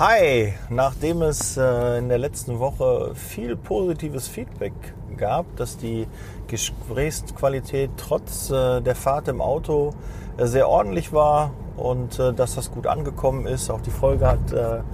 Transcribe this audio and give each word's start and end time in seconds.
Hi, 0.00 0.54
nachdem 0.70 1.20
es 1.20 1.58
äh, 1.58 1.98
in 1.98 2.08
der 2.08 2.16
letzten 2.16 2.58
Woche 2.58 3.14
viel 3.14 3.54
positives 3.54 4.28
Feedback 4.28 4.72
gab, 5.18 5.56
dass 5.56 5.76
die 5.76 6.06
Gesprächsqualität 6.46 7.90
trotz 7.98 8.48
äh, 8.48 8.80
der 8.80 8.94
Fahrt 8.94 9.28
im 9.28 9.42
Auto 9.42 9.92
äh, 10.38 10.46
sehr 10.46 10.70
ordentlich 10.70 11.12
war 11.12 11.50
und 11.76 12.18
dass 12.18 12.54
das 12.54 12.70
gut 12.70 12.86
angekommen 12.86 13.46
ist. 13.46 13.68
Auch 13.68 13.82
die 13.82 13.90
Folge 13.90 14.26
hat 14.26 14.84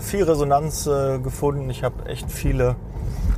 viel 0.00 0.24
Resonanz 0.24 0.84
gefunden. 1.22 1.70
Ich 1.70 1.84
habe 1.84 2.06
echt 2.06 2.30
viele 2.30 2.76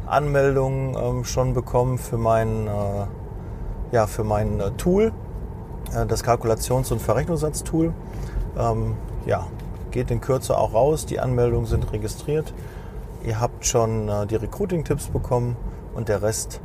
Anmeldungen 0.06 0.96
ähm, 0.96 1.24
schon 1.24 1.54
bekommen 1.54 1.98
für 1.98 2.18
mein, 2.18 2.68
ja, 3.92 4.08
für 4.08 4.24
mein 4.24 4.60
Tool, 4.76 5.12
das 6.08 6.24
Kalkulations- 6.24 6.92
und 6.92 7.00
Verrechnungssatztool. 7.00 7.92
Ähm, 8.58 8.96
ja, 9.24 9.46
geht 9.90 10.10
in 10.10 10.20
Kürze 10.20 10.56
auch 10.56 10.74
raus. 10.74 11.06
Die 11.06 11.20
Anmeldungen 11.20 11.66
sind 11.66 11.92
registriert. 11.92 12.52
Ihr 13.24 13.40
habt 13.40 13.66
schon 13.66 14.08
äh, 14.08 14.26
die 14.26 14.36
Recruiting-Tipps 14.36 15.08
bekommen 15.08 15.56
und 15.94 16.08
der 16.08 16.22
Rest 16.22 16.60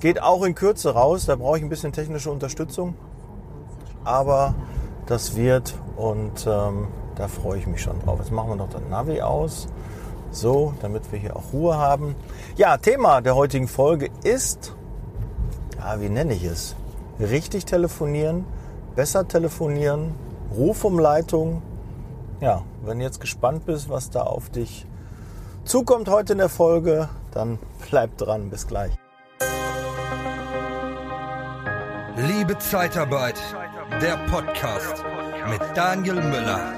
geht 0.00 0.22
auch 0.22 0.42
in 0.44 0.54
Kürze 0.54 0.94
raus. 0.94 1.26
Da 1.26 1.36
brauche 1.36 1.58
ich 1.58 1.62
ein 1.62 1.68
bisschen 1.68 1.92
technische 1.92 2.30
Unterstützung. 2.30 2.94
Aber 4.04 4.54
das 5.06 5.36
wird 5.36 5.74
und 5.96 6.46
ähm, 6.46 6.88
da 7.16 7.28
freue 7.28 7.58
ich 7.58 7.66
mich 7.66 7.82
schon 7.82 7.98
drauf. 8.00 8.18
Jetzt 8.18 8.30
machen 8.30 8.50
wir 8.50 8.56
noch 8.56 8.68
das 8.68 8.82
Navi 8.90 9.20
aus. 9.22 9.68
So, 10.30 10.74
damit 10.82 11.10
wir 11.12 11.18
hier 11.18 11.34
auch 11.36 11.52
Ruhe 11.52 11.78
haben. 11.78 12.14
Ja, 12.56 12.76
Thema 12.76 13.22
der 13.22 13.34
heutigen 13.36 13.68
Folge 13.68 14.10
ist, 14.22 14.74
ja, 15.78 16.00
wie 16.00 16.10
nenne 16.10 16.34
ich 16.34 16.44
es? 16.44 16.76
Richtig 17.18 17.64
telefonieren, 17.64 18.44
besser 18.94 19.26
telefonieren, 19.26 20.14
Rufumleitung, 20.54 21.62
ja, 22.40 22.62
wenn 22.82 22.98
du 22.98 23.04
jetzt 23.04 23.20
gespannt 23.20 23.66
bist, 23.66 23.88
was 23.88 24.10
da 24.10 24.22
auf 24.22 24.50
dich 24.50 24.86
zukommt 25.64 26.08
heute 26.08 26.32
in 26.32 26.38
der 26.38 26.48
Folge, 26.48 27.08
dann 27.32 27.58
bleib 27.88 28.16
dran. 28.18 28.50
Bis 28.50 28.66
gleich. 28.66 28.92
Liebe 32.16 32.58
Zeitarbeit, 32.58 33.38
der 34.00 34.16
Podcast 34.30 35.04
mit 35.48 35.60
Daniel 35.74 36.14
Müller. 36.14 36.72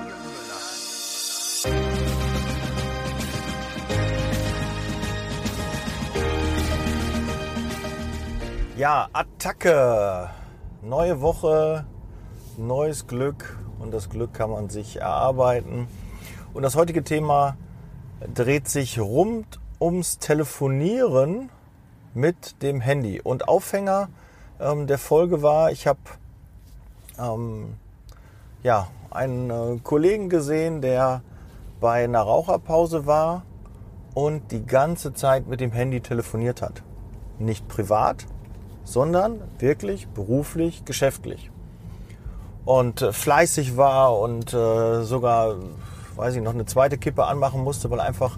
Ja, 8.77 9.09
Attacke. 9.13 10.31
Neue 10.83 11.21
Woche, 11.21 11.85
neues 12.57 13.07
Glück 13.09 13.59
und 13.79 13.93
das 13.93 14.11
Glück 14.11 14.35
kann 14.35 14.51
man 14.51 14.69
sich 14.69 15.01
erarbeiten. 15.01 15.89
Und 16.55 16.63
das 16.63 16.77
heutige 16.77 17.05
Thema 17.05 17.57
dreht 18.35 18.69
sich 18.69 18.99
rund 18.99 19.61
ums 19.81 20.19
Telefonieren 20.19 21.51
mit 22.15 22.63
dem 22.63 22.81
Handy. 22.81 23.21
Und 23.21 23.49
Aufhänger 23.49 24.09
ähm, 24.61 24.87
der 24.87 24.99
Folge 24.99 25.43
war, 25.43 25.71
ich 25.71 25.87
habe 25.87 26.01
ähm, 27.19 27.75
ja, 28.63 28.89
einen 29.11 29.51
äh, 29.51 29.79
Kollegen 29.83 30.29
gesehen, 30.29 30.81
der 30.81 31.23
bei 31.81 32.05
einer 32.05 32.23
Raucherpause 32.23 33.07
war 33.07 33.45
und 34.15 34.51
die 34.51 34.67
ganze 34.67 35.15
Zeit 35.15 35.47
mit 35.47 35.61
dem 35.61 35.71
Handy 35.71 36.01
telefoniert 36.01 36.61
hat. 36.61 36.83
Nicht 37.39 37.69
privat, 37.69 38.27
sondern 38.83 39.41
wirklich 39.59 40.09
beruflich, 40.09 40.85
geschäftlich 40.85 41.53
und 42.69 43.01
äh, 43.01 43.15
fleißig 43.15 43.79
war 43.79 44.19
und 44.19 44.53
äh, 44.53 45.03
sogar, 45.03 45.55
weiß 46.17 46.37
ich 46.37 46.43
noch, 46.43 46.53
eine 46.53 46.67
zweite 46.67 46.99
Kippe 46.99 47.25
anmachen 47.25 47.65
musste, 47.65 47.91
weil 47.91 47.99
einfach, 47.99 48.37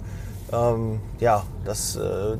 ähm, 0.53 1.01
ja, 1.19 1.43
das, 1.65 1.97
äh, 1.97 2.37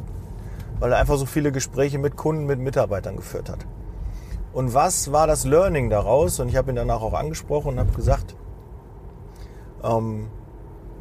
weil 0.79 0.93
er 0.93 0.99
einfach 0.99 1.17
so 1.17 1.27
viele 1.27 1.51
Gespräche 1.51 1.99
mit 1.99 2.17
Kunden, 2.17 2.47
mit 2.47 2.61
Mitarbeitern 2.61 3.17
geführt 3.17 3.51
hat. 3.51 3.67
Und 4.53 4.73
was 4.73 5.11
war 5.11 5.27
das 5.27 5.45
Learning 5.45 5.91
daraus? 5.91 6.39
Und 6.39 6.49
ich 6.49 6.55
habe 6.55 6.71
ihn 6.71 6.77
danach 6.77 7.03
auch 7.03 7.13
angesprochen 7.13 7.71
und 7.71 7.81
habe 7.81 7.91
gesagt, 7.91 8.37
ähm, 9.83 10.29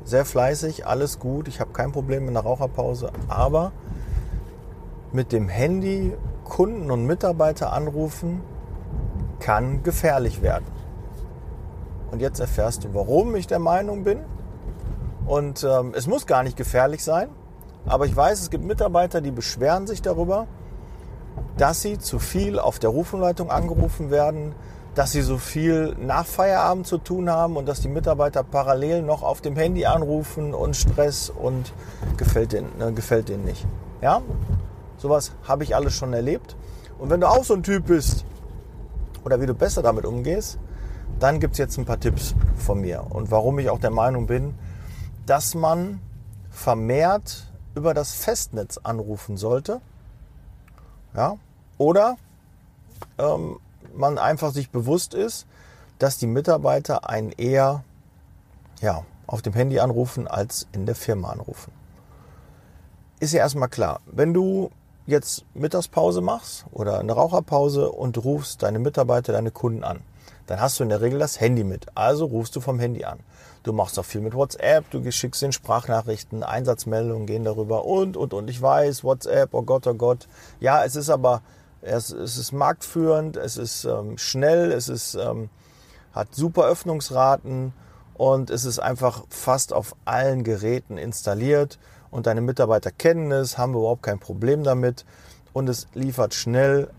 sehr 0.05 0.25
fleißig, 0.25 0.87
alles 0.87 1.19
gut, 1.19 1.47
ich 1.47 1.59
habe 1.59 1.71
kein 1.71 1.91
Problem 1.91 2.25
mit 2.25 2.35
einer 2.35 2.43
Raucherpause, 2.43 3.11
aber 3.27 3.73
mit 5.11 5.33
dem 5.33 5.49
Handy 5.49 6.17
Kunden 6.45 6.89
und 6.89 7.05
Mitarbeiter 7.05 7.73
anrufen 7.73 8.41
kann 9.39 9.83
gefährlich 9.83 10.41
werden. 10.41 10.78
Und 12.11 12.21
jetzt 12.21 12.39
erfährst 12.39 12.83
du, 12.83 12.93
warum 12.93 13.35
ich 13.35 13.47
der 13.47 13.59
Meinung 13.59 14.03
bin. 14.03 14.19
Und 15.25 15.63
ähm, 15.63 15.93
es 15.95 16.07
muss 16.07 16.25
gar 16.25 16.43
nicht 16.43 16.57
gefährlich 16.57 17.03
sein. 17.03 17.29
Aber 17.85 18.05
ich 18.05 18.15
weiß, 18.15 18.41
es 18.41 18.49
gibt 18.49 18.63
Mitarbeiter, 18.63 19.21
die 19.21 19.31
beschweren 19.31 19.87
sich 19.87 20.01
darüber, 20.01 20.47
dass 21.57 21.81
sie 21.81 21.97
zu 21.97 22.19
viel 22.19 22.59
auf 22.59 22.79
der 22.79 22.89
Rufumleitung 22.89 23.51
angerufen 23.51 24.11
werden, 24.11 24.53
dass 24.95 25.11
sie 25.11 25.21
so 25.21 25.37
viel 25.37 25.95
nach 25.99 26.25
Feierabend 26.25 26.87
zu 26.87 26.97
tun 26.97 27.29
haben 27.29 27.57
und 27.57 27.67
dass 27.67 27.79
die 27.79 27.87
Mitarbeiter 27.87 28.43
parallel 28.43 29.01
noch 29.01 29.23
auf 29.23 29.39
dem 29.41 29.55
Handy 29.55 29.85
anrufen 29.85 30.53
und 30.53 30.75
Stress 30.75 31.29
und 31.29 31.73
gefällt 32.17 32.53
denen, 32.53 32.69
äh, 32.81 32.91
gefällt 32.91 33.29
denen 33.29 33.45
nicht. 33.45 33.65
Ja, 34.01 34.21
sowas 34.97 35.31
habe 35.47 35.63
ich 35.63 35.75
alles 35.75 35.93
schon 35.93 36.13
erlebt. 36.13 36.55
Und 36.97 37.09
wenn 37.09 37.21
du 37.21 37.27
auch 37.27 37.43
so 37.43 37.53
ein 37.53 37.63
Typ 37.63 37.85
bist 37.85 38.25
oder 39.23 39.39
wie 39.39 39.45
du 39.45 39.53
besser 39.53 39.81
damit 39.81 40.05
umgehst, 40.05 40.59
dann 41.19 41.39
gibt 41.39 41.53
es 41.53 41.57
jetzt 41.57 41.77
ein 41.77 41.85
paar 41.85 41.99
Tipps 41.99 42.35
von 42.55 42.81
mir 42.81 43.05
und 43.09 43.31
warum 43.31 43.59
ich 43.59 43.69
auch 43.69 43.79
der 43.79 43.91
Meinung 43.91 44.27
bin, 44.27 44.55
dass 45.25 45.53
man 45.53 46.01
vermehrt 46.49 47.51
über 47.75 47.93
das 47.93 48.13
Festnetz 48.13 48.77
anrufen 48.77 49.37
sollte. 49.37 49.81
Ja? 51.15 51.37
Oder 51.77 52.17
ähm, 53.17 53.59
man 53.95 54.17
einfach 54.17 54.51
sich 54.51 54.69
bewusst 54.69 55.13
ist, 55.13 55.45
dass 55.99 56.17
die 56.17 56.27
Mitarbeiter 56.27 57.09
einen 57.09 57.31
eher 57.31 57.83
ja, 58.81 59.03
auf 59.27 59.41
dem 59.41 59.53
Handy 59.53 59.79
anrufen 59.79 60.27
als 60.27 60.67
in 60.71 60.85
der 60.85 60.95
Firma 60.95 61.29
anrufen. 61.29 61.71
Ist 63.19 63.33
ja 63.33 63.39
erstmal 63.39 63.69
klar, 63.69 63.99
wenn 64.05 64.33
du 64.33 64.71
jetzt 65.05 65.45
Mittagspause 65.53 66.21
machst 66.21 66.65
oder 66.71 66.99
eine 66.99 67.11
Raucherpause 67.11 67.91
und 67.91 68.17
rufst 68.23 68.63
deine 68.63 68.79
Mitarbeiter, 68.79 69.33
deine 69.33 69.51
Kunden 69.51 69.83
an, 69.83 70.01
dann 70.49 70.59
hast 70.59 70.79
du 70.79 70.83
in 70.83 70.89
der 70.89 71.01
Regel 71.01 71.19
das 71.19 71.39
Handy 71.39 71.63
mit. 71.63 71.85
Also 71.93 72.25
rufst 72.25 72.55
du 72.55 72.59
vom 72.59 72.79
Handy 72.79 73.05
an. 73.05 73.19
Du 73.61 73.71
machst 73.71 73.99
auch 73.99 74.05
viel 74.05 74.21
mit 74.21 74.33
WhatsApp, 74.33 74.89
du 74.89 75.11
schickst 75.11 75.43
den 75.43 75.51
Sprachnachrichten, 75.51 76.41
Einsatzmeldungen 76.41 77.27
gehen 77.27 77.43
darüber 77.43 77.85
und, 77.85 78.17
und, 78.17 78.33
und. 78.33 78.49
Ich 78.49 78.59
weiß, 78.59 79.03
WhatsApp, 79.03 79.53
oh 79.53 79.61
Gott, 79.61 79.85
oh 79.85 79.93
Gott. 79.93 80.27
Ja, 80.59 80.83
es 80.83 80.95
ist 80.95 81.11
aber, 81.11 81.43
es, 81.83 82.09
es 82.09 82.37
ist 82.37 82.51
marktführend, 82.51 83.37
es 83.37 83.57
ist 83.57 83.85
ähm, 83.85 84.17
schnell, 84.17 84.71
es 84.71 84.89
ist, 84.89 85.13
ähm, 85.13 85.49
hat 86.13 86.33
super 86.33 86.63
Öffnungsraten 86.63 87.71
und 88.15 88.49
es 88.49 88.65
ist 88.65 88.79
einfach 88.79 89.25
fast 89.29 89.71
auf 89.71 89.95
allen 90.05 90.43
Geräten 90.43 90.97
installiert 90.97 91.77
und 92.09 92.25
deine 92.25 92.41
Mitarbeiter 92.41 92.89
kennen 92.89 93.31
es, 93.31 93.59
haben 93.59 93.75
überhaupt 93.75 94.01
kein 94.01 94.17
Problem 94.17 94.63
damit 94.63 95.05
und 95.53 95.69
es 95.69 95.85
liefert 95.93 96.33
schnell 96.33 96.89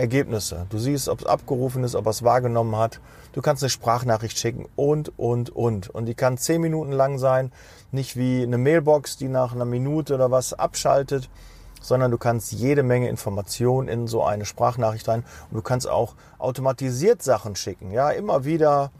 Ergebnisse. 0.00 0.66
Du 0.70 0.78
siehst, 0.78 1.08
ob 1.08 1.20
es 1.20 1.26
abgerufen 1.26 1.84
ist, 1.84 1.94
ob 1.94 2.06
er 2.06 2.10
es 2.10 2.22
wahrgenommen 2.22 2.76
hat. 2.76 3.00
Du 3.32 3.42
kannst 3.42 3.62
eine 3.62 3.70
Sprachnachricht 3.70 4.38
schicken 4.38 4.66
und, 4.74 5.16
und, 5.18 5.50
und. 5.50 5.90
Und 5.90 6.06
die 6.06 6.14
kann 6.14 6.38
zehn 6.38 6.60
Minuten 6.60 6.92
lang 6.92 7.18
sein. 7.18 7.52
Nicht 7.92 8.16
wie 8.16 8.42
eine 8.42 8.58
Mailbox, 8.58 9.18
die 9.18 9.28
nach 9.28 9.54
einer 9.54 9.66
Minute 9.66 10.14
oder 10.14 10.30
was 10.30 10.54
abschaltet, 10.54 11.28
sondern 11.82 12.10
du 12.10 12.18
kannst 12.18 12.52
jede 12.52 12.82
Menge 12.82 13.08
Informationen 13.08 13.88
in 13.88 14.06
so 14.06 14.24
eine 14.24 14.46
Sprachnachricht 14.46 15.06
rein. 15.06 15.24
Und 15.50 15.56
du 15.56 15.62
kannst 15.62 15.88
auch 15.88 16.14
automatisiert 16.38 17.22
Sachen 17.22 17.54
schicken. 17.54 17.90
Ja, 17.90 18.10
immer 18.10 18.44
wieder 18.44 18.90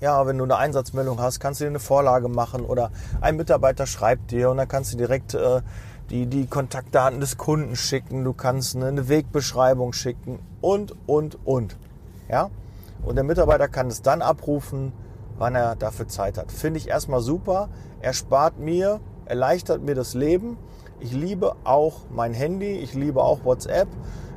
ja, 0.00 0.26
wenn 0.26 0.36
du 0.36 0.44
eine 0.44 0.56
Einsatzmeldung 0.56 1.20
hast, 1.20 1.40
kannst 1.40 1.60
du 1.60 1.64
dir 1.64 1.70
eine 1.70 1.78
Vorlage 1.78 2.28
machen 2.28 2.66
oder 2.66 2.90
ein 3.22 3.36
Mitarbeiter 3.36 3.86
schreibt 3.86 4.30
dir 4.30 4.50
und 4.50 4.58
dann 4.58 4.68
kannst 4.68 4.92
du 4.92 4.98
direkt 4.98 5.32
äh, 5.32 5.62
die, 6.10 6.26
die 6.26 6.46
Kontaktdaten 6.46 7.20
des 7.20 7.36
Kunden 7.36 7.76
schicken, 7.76 8.24
du 8.24 8.32
kannst 8.32 8.76
eine 8.76 9.08
Wegbeschreibung 9.08 9.92
schicken 9.92 10.38
und, 10.60 10.94
und, 11.06 11.38
und. 11.44 11.76
Ja? 12.28 12.50
Und 13.04 13.16
der 13.16 13.24
Mitarbeiter 13.24 13.68
kann 13.68 13.88
es 13.88 14.02
dann 14.02 14.22
abrufen, 14.22 14.92
wann 15.38 15.54
er 15.54 15.76
dafür 15.76 16.08
Zeit 16.08 16.38
hat. 16.38 16.50
Finde 16.52 16.78
ich 16.78 16.88
erstmal 16.88 17.20
super. 17.20 17.68
Er 18.00 18.12
spart 18.12 18.58
mir, 18.58 19.00
erleichtert 19.26 19.82
mir 19.82 19.94
das 19.94 20.14
Leben. 20.14 20.56
Ich 21.00 21.12
liebe 21.12 21.54
auch 21.64 22.00
mein 22.10 22.32
Handy, 22.32 22.78
ich 22.78 22.94
liebe 22.94 23.22
auch 23.22 23.44
WhatsApp. 23.44 23.88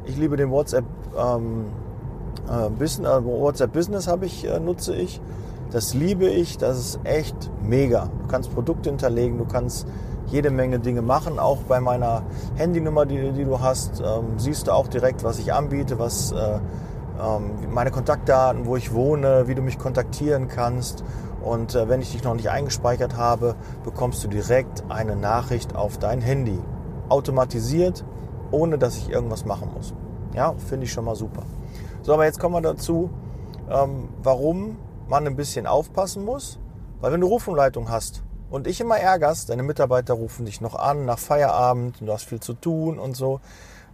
Ich 0.06 0.18
liebe 0.18 0.38
den 0.38 0.50
WhatsApp 0.50 0.86
ähm, 1.18 1.65
äh, 2.50 2.69
Business, 2.69 3.10
äh, 3.10 3.24
WhatsApp 3.24 3.74
Business 3.74 4.07
habe 4.07 4.25
ich, 4.25 4.45
äh, 4.45 4.60
nutze 4.60 4.95
ich. 4.95 5.22
Das 5.72 5.94
liebe 5.94 6.27
ich, 6.27 6.57
das 6.57 6.80
ist 6.80 7.00
echt 7.04 7.51
mega. 7.63 8.10
Du 8.22 8.27
kannst 8.27 8.54
Produkte 8.54 8.89
hinterlegen, 8.89 9.38
du 9.38 9.45
kannst 9.45 9.88
jede 10.31 10.52
Menge 10.52 10.80
Dinge 10.80 11.02
machen. 11.02 11.40
Auch 11.40 11.58
bei 11.68 11.80
meiner 11.80 12.24
Handynummer, 12.56 13.06
die, 13.06 13.31
die 13.31 13.46
du 13.46 13.60
hast, 13.60 14.00
ähm, 14.00 14.38
siehst 14.38 14.68
du 14.68 14.72
auch 14.72 14.88
direkt, 14.88 15.24
was 15.24 15.40
ich 15.40 15.54
anbiete, 15.54 16.00
was 16.00 16.31
äh, 16.31 16.60
ähm, 17.22 17.72
meine 17.74 17.92
Kontaktdaten, 17.92 18.66
wo 18.66 18.76
ich 18.76 18.94
wohne, 18.94 19.48
wie 19.48 19.56
du 19.56 19.62
mich 19.62 19.78
kontaktieren 19.78 20.48
kannst. 20.48 21.04
Und 21.42 21.76
äh, 21.76 21.90
wenn 21.90 22.02
ich 22.02 22.12
dich 22.12 22.24
noch 22.24 22.34
nicht 22.34 22.50
eingespeichert 22.50 23.18
habe, 23.18 23.56
bekommst 23.84 24.24
du 24.24 24.28
direkt 24.28 24.84
eine 24.90 25.16
Nachricht 25.16 25.76
auf 25.76 25.98
dein 25.98 26.22
Handy. 26.22 26.60
Automatisiert, 27.10 28.06
ohne 28.52 28.78
dass 28.78 28.98
ich 28.98 29.10
irgendwas 29.10 29.46
machen 29.46 29.70
muss. 29.74 29.94
Ja, 30.36 30.54
finde 30.68 30.86
ich 30.86 30.92
schon 30.92 31.06
mal 31.06 31.16
super. 31.16 31.44
So, 32.02 32.14
aber 32.14 32.25
jetzt 32.25 32.40
kommen 32.40 32.56
wir 32.56 32.62
dazu, 32.62 33.10
ähm, 33.70 34.10
warum 34.22 34.78
man 35.08 35.25
ein 35.25 35.36
bisschen 35.36 35.66
aufpassen 35.66 36.24
muss. 36.24 36.60
Weil 37.02 37.14
wenn 37.14 37.22
du 37.22 37.28
Rufumleitung 37.28 37.90
hast 37.90 38.24
und 38.50 38.68
ich 38.68 38.81
immer 38.81 38.98
ärgerst, 38.98 39.50
deine 39.50 39.63
Mitarbeiter 39.63 40.13
rufen 40.13 40.46
dich 40.46 40.62
noch 40.62 40.75
an 40.75 41.06
nach 41.06 41.19
Feierabend 41.19 42.01
und 42.01 42.07
du 42.07 42.13
hast 42.13 42.25
viel 42.25 42.40
zu 42.40 42.54
tun 42.54 43.00
und 43.00 43.16
so, 43.16 43.42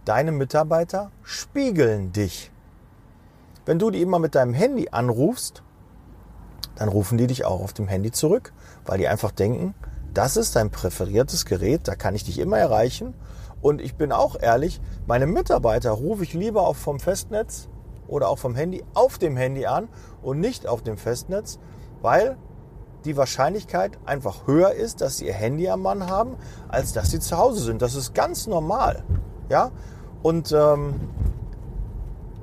deine 0.04 0.32
Mitarbeiter 0.32 1.10
spiegeln 1.22 2.12
dich. 2.12 2.50
Wenn 3.66 3.78
du 3.78 3.90
die 3.90 4.00
immer 4.00 4.18
mit 4.18 4.34
deinem 4.34 4.54
Handy 4.54 4.88
anrufst, 4.90 5.62
dann 6.76 6.88
rufen 6.88 7.18
die 7.18 7.26
dich 7.26 7.44
auch 7.44 7.60
auf 7.60 7.72
dem 7.72 7.88
Handy 7.88 8.12
zurück, 8.12 8.52
weil 8.84 8.98
die 8.98 9.08
einfach 9.08 9.32
denken, 9.32 9.74
das 10.14 10.36
ist 10.36 10.56
dein 10.56 10.70
präferiertes 10.70 11.44
Gerät, 11.44 11.88
da 11.88 11.94
kann 11.94 12.14
ich 12.14 12.24
dich 12.24 12.38
immer 12.38 12.58
erreichen. 12.58 13.14
Und 13.60 13.80
ich 13.80 13.96
bin 13.96 14.12
auch 14.12 14.40
ehrlich, 14.40 14.80
meine 15.06 15.26
Mitarbeiter 15.26 15.90
rufe 15.90 16.22
ich 16.22 16.32
lieber 16.32 16.66
auch 16.66 16.76
vom 16.76 17.00
Festnetz 17.00 17.68
oder 18.06 18.28
auch 18.28 18.38
vom 18.38 18.54
Handy 18.54 18.84
auf 18.94 19.18
dem 19.18 19.36
Handy 19.36 19.66
an 19.66 19.88
und 20.22 20.40
nicht 20.40 20.66
auf 20.66 20.82
dem 20.82 20.96
Festnetz, 20.96 21.58
weil 22.00 22.36
die 23.06 23.16
Wahrscheinlichkeit 23.16 23.98
einfach 24.04 24.46
höher 24.46 24.72
ist, 24.72 25.00
dass 25.00 25.18
sie 25.18 25.26
ihr 25.26 25.34
Handy 25.34 25.68
am 25.68 25.82
Mann 25.82 26.08
haben, 26.08 26.36
als 26.68 26.92
dass 26.92 27.10
sie 27.10 27.20
zu 27.20 27.38
Hause 27.38 27.60
sind. 27.60 27.80
Das 27.82 27.94
ist 27.94 28.14
ganz 28.14 28.46
normal. 28.46 29.02
Ja? 29.48 29.70
Und 30.22 30.52
ähm, 30.52 31.00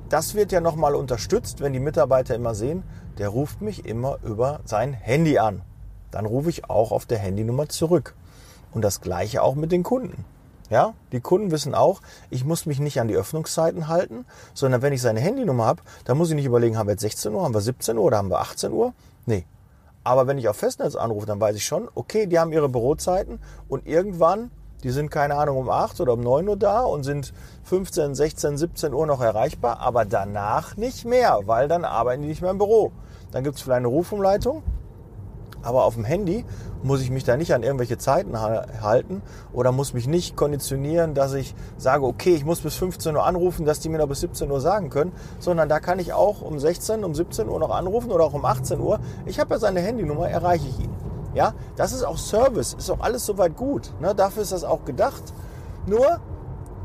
das 0.09 0.35
wird 0.35 0.51
ja 0.51 0.61
nochmal 0.61 0.95
unterstützt, 0.95 1.61
wenn 1.61 1.73
die 1.73 1.79
Mitarbeiter 1.79 2.35
immer 2.35 2.55
sehen, 2.55 2.83
der 3.17 3.29
ruft 3.29 3.61
mich 3.61 3.85
immer 3.85 4.17
über 4.23 4.61
sein 4.65 4.93
Handy 4.93 5.37
an. 5.37 5.61
Dann 6.11 6.25
rufe 6.25 6.49
ich 6.49 6.69
auch 6.69 6.91
auf 6.91 7.05
der 7.05 7.17
Handynummer 7.17 7.69
zurück. 7.69 8.15
Und 8.71 8.83
das 8.83 9.01
gleiche 9.01 9.43
auch 9.43 9.55
mit 9.55 9.71
den 9.71 9.83
Kunden. 9.83 10.25
Ja, 10.69 10.93
die 11.11 11.19
Kunden 11.19 11.51
wissen 11.51 11.75
auch, 11.75 12.01
ich 12.29 12.45
muss 12.45 12.65
mich 12.65 12.79
nicht 12.79 12.99
an 12.99 13.07
die 13.07 13.15
Öffnungszeiten 13.15 13.87
halten, 13.89 14.25
sondern 14.53 14.81
wenn 14.81 14.93
ich 14.93 15.01
seine 15.01 15.19
Handynummer 15.19 15.65
habe, 15.65 15.83
dann 16.05 16.17
muss 16.17 16.29
ich 16.29 16.35
nicht 16.35 16.45
überlegen, 16.45 16.77
haben 16.77 16.87
wir 16.87 16.93
jetzt 16.93 17.01
16 17.01 17.33
Uhr, 17.33 17.43
haben 17.43 17.53
wir 17.53 17.61
17 17.61 17.97
Uhr 17.97 18.05
oder 18.05 18.17
haben 18.17 18.29
wir 18.29 18.39
18 18.39 18.71
Uhr? 18.71 18.93
Nee. 19.25 19.45
Aber 20.03 20.27
wenn 20.27 20.37
ich 20.37 20.49
auf 20.49 20.57
Festnetz 20.57 20.95
anrufe, 20.95 21.25
dann 21.25 21.39
weiß 21.39 21.55
ich 21.55 21.65
schon, 21.65 21.89
okay, 21.95 22.27
die 22.27 22.39
haben 22.39 22.51
ihre 22.51 22.69
Bürozeiten 22.69 23.39
und 23.69 23.87
irgendwann, 23.87 24.51
die 24.83 24.89
sind 24.89 25.09
keine 25.09 25.35
Ahnung 25.35 25.57
um 25.57 25.69
8 25.69 26.01
oder 26.01 26.13
um 26.13 26.19
9 26.19 26.47
Uhr 26.49 26.57
da 26.57 26.81
und 26.81 27.03
sind 27.03 27.33
15, 27.63 28.15
16, 28.15 28.57
17 28.57 28.93
Uhr 28.93 29.07
noch 29.07 29.21
erreichbar, 29.21 29.79
aber 29.79 30.03
danach 30.03 30.75
nicht 30.75 31.05
mehr, 31.05 31.39
weil 31.45 31.69
dann 31.69 31.85
arbeiten 31.85 32.21
die 32.21 32.27
nicht 32.27 32.41
mehr 32.41 32.51
im 32.51 32.57
Büro. 32.57 32.91
Dann 33.31 33.45
gibt 33.45 33.55
es 33.55 33.61
vielleicht 33.61 33.77
eine 33.77 33.87
Rufumleitung, 33.87 34.61
aber 35.63 35.85
auf 35.85 35.95
dem 35.95 36.03
Handy 36.03 36.45
muss 36.83 37.01
ich 37.01 37.09
mich 37.09 37.23
da 37.23 37.37
nicht 37.37 37.53
an 37.53 37.63
irgendwelche 37.63 37.97
Zeiten 37.97 38.39
halten 38.39 39.21
oder 39.53 39.71
muss 39.71 39.93
mich 39.93 40.07
nicht 40.07 40.35
konditionieren, 40.35 41.13
dass 41.13 41.33
ich 41.33 41.55
sage, 41.77 42.05
okay, 42.05 42.35
ich 42.35 42.45
muss 42.45 42.61
bis 42.61 42.75
15 42.75 43.15
Uhr 43.15 43.25
anrufen, 43.25 43.65
dass 43.65 43.79
die 43.79 43.89
mir 43.89 43.97
noch 43.97 44.07
bis 44.07 44.19
17 44.19 44.51
Uhr 44.51 44.59
sagen 44.59 44.89
können, 44.89 45.13
sondern 45.39 45.69
da 45.69 45.79
kann 45.79 45.99
ich 45.99 46.13
auch 46.13 46.41
um 46.41 46.59
16, 46.59 47.03
um 47.03 47.15
17 47.15 47.47
Uhr 47.47 47.59
noch 47.59 47.71
anrufen 47.71 48.11
oder 48.11 48.25
auch 48.25 48.33
um 48.33 48.45
18 48.45 48.79
Uhr. 48.79 48.99
Ich 49.25 49.39
habe 49.39 49.53
ja 49.55 49.59
seine 49.59 49.79
Handynummer, 49.79 50.29
erreiche 50.29 50.67
ich 50.67 50.79
ihn. 50.79 50.93
Ja, 51.33 51.53
das 51.75 51.93
ist 51.93 52.03
auch 52.03 52.17
Service, 52.17 52.75
ist 52.75 52.91
auch 52.91 52.99
alles 52.99 53.25
soweit 53.25 53.55
gut. 53.55 53.91
Ne? 53.99 54.13
Dafür 54.13 54.43
ist 54.43 54.51
das 54.51 54.63
auch 54.63 54.85
gedacht. 54.85 55.23
Nur 55.87 56.19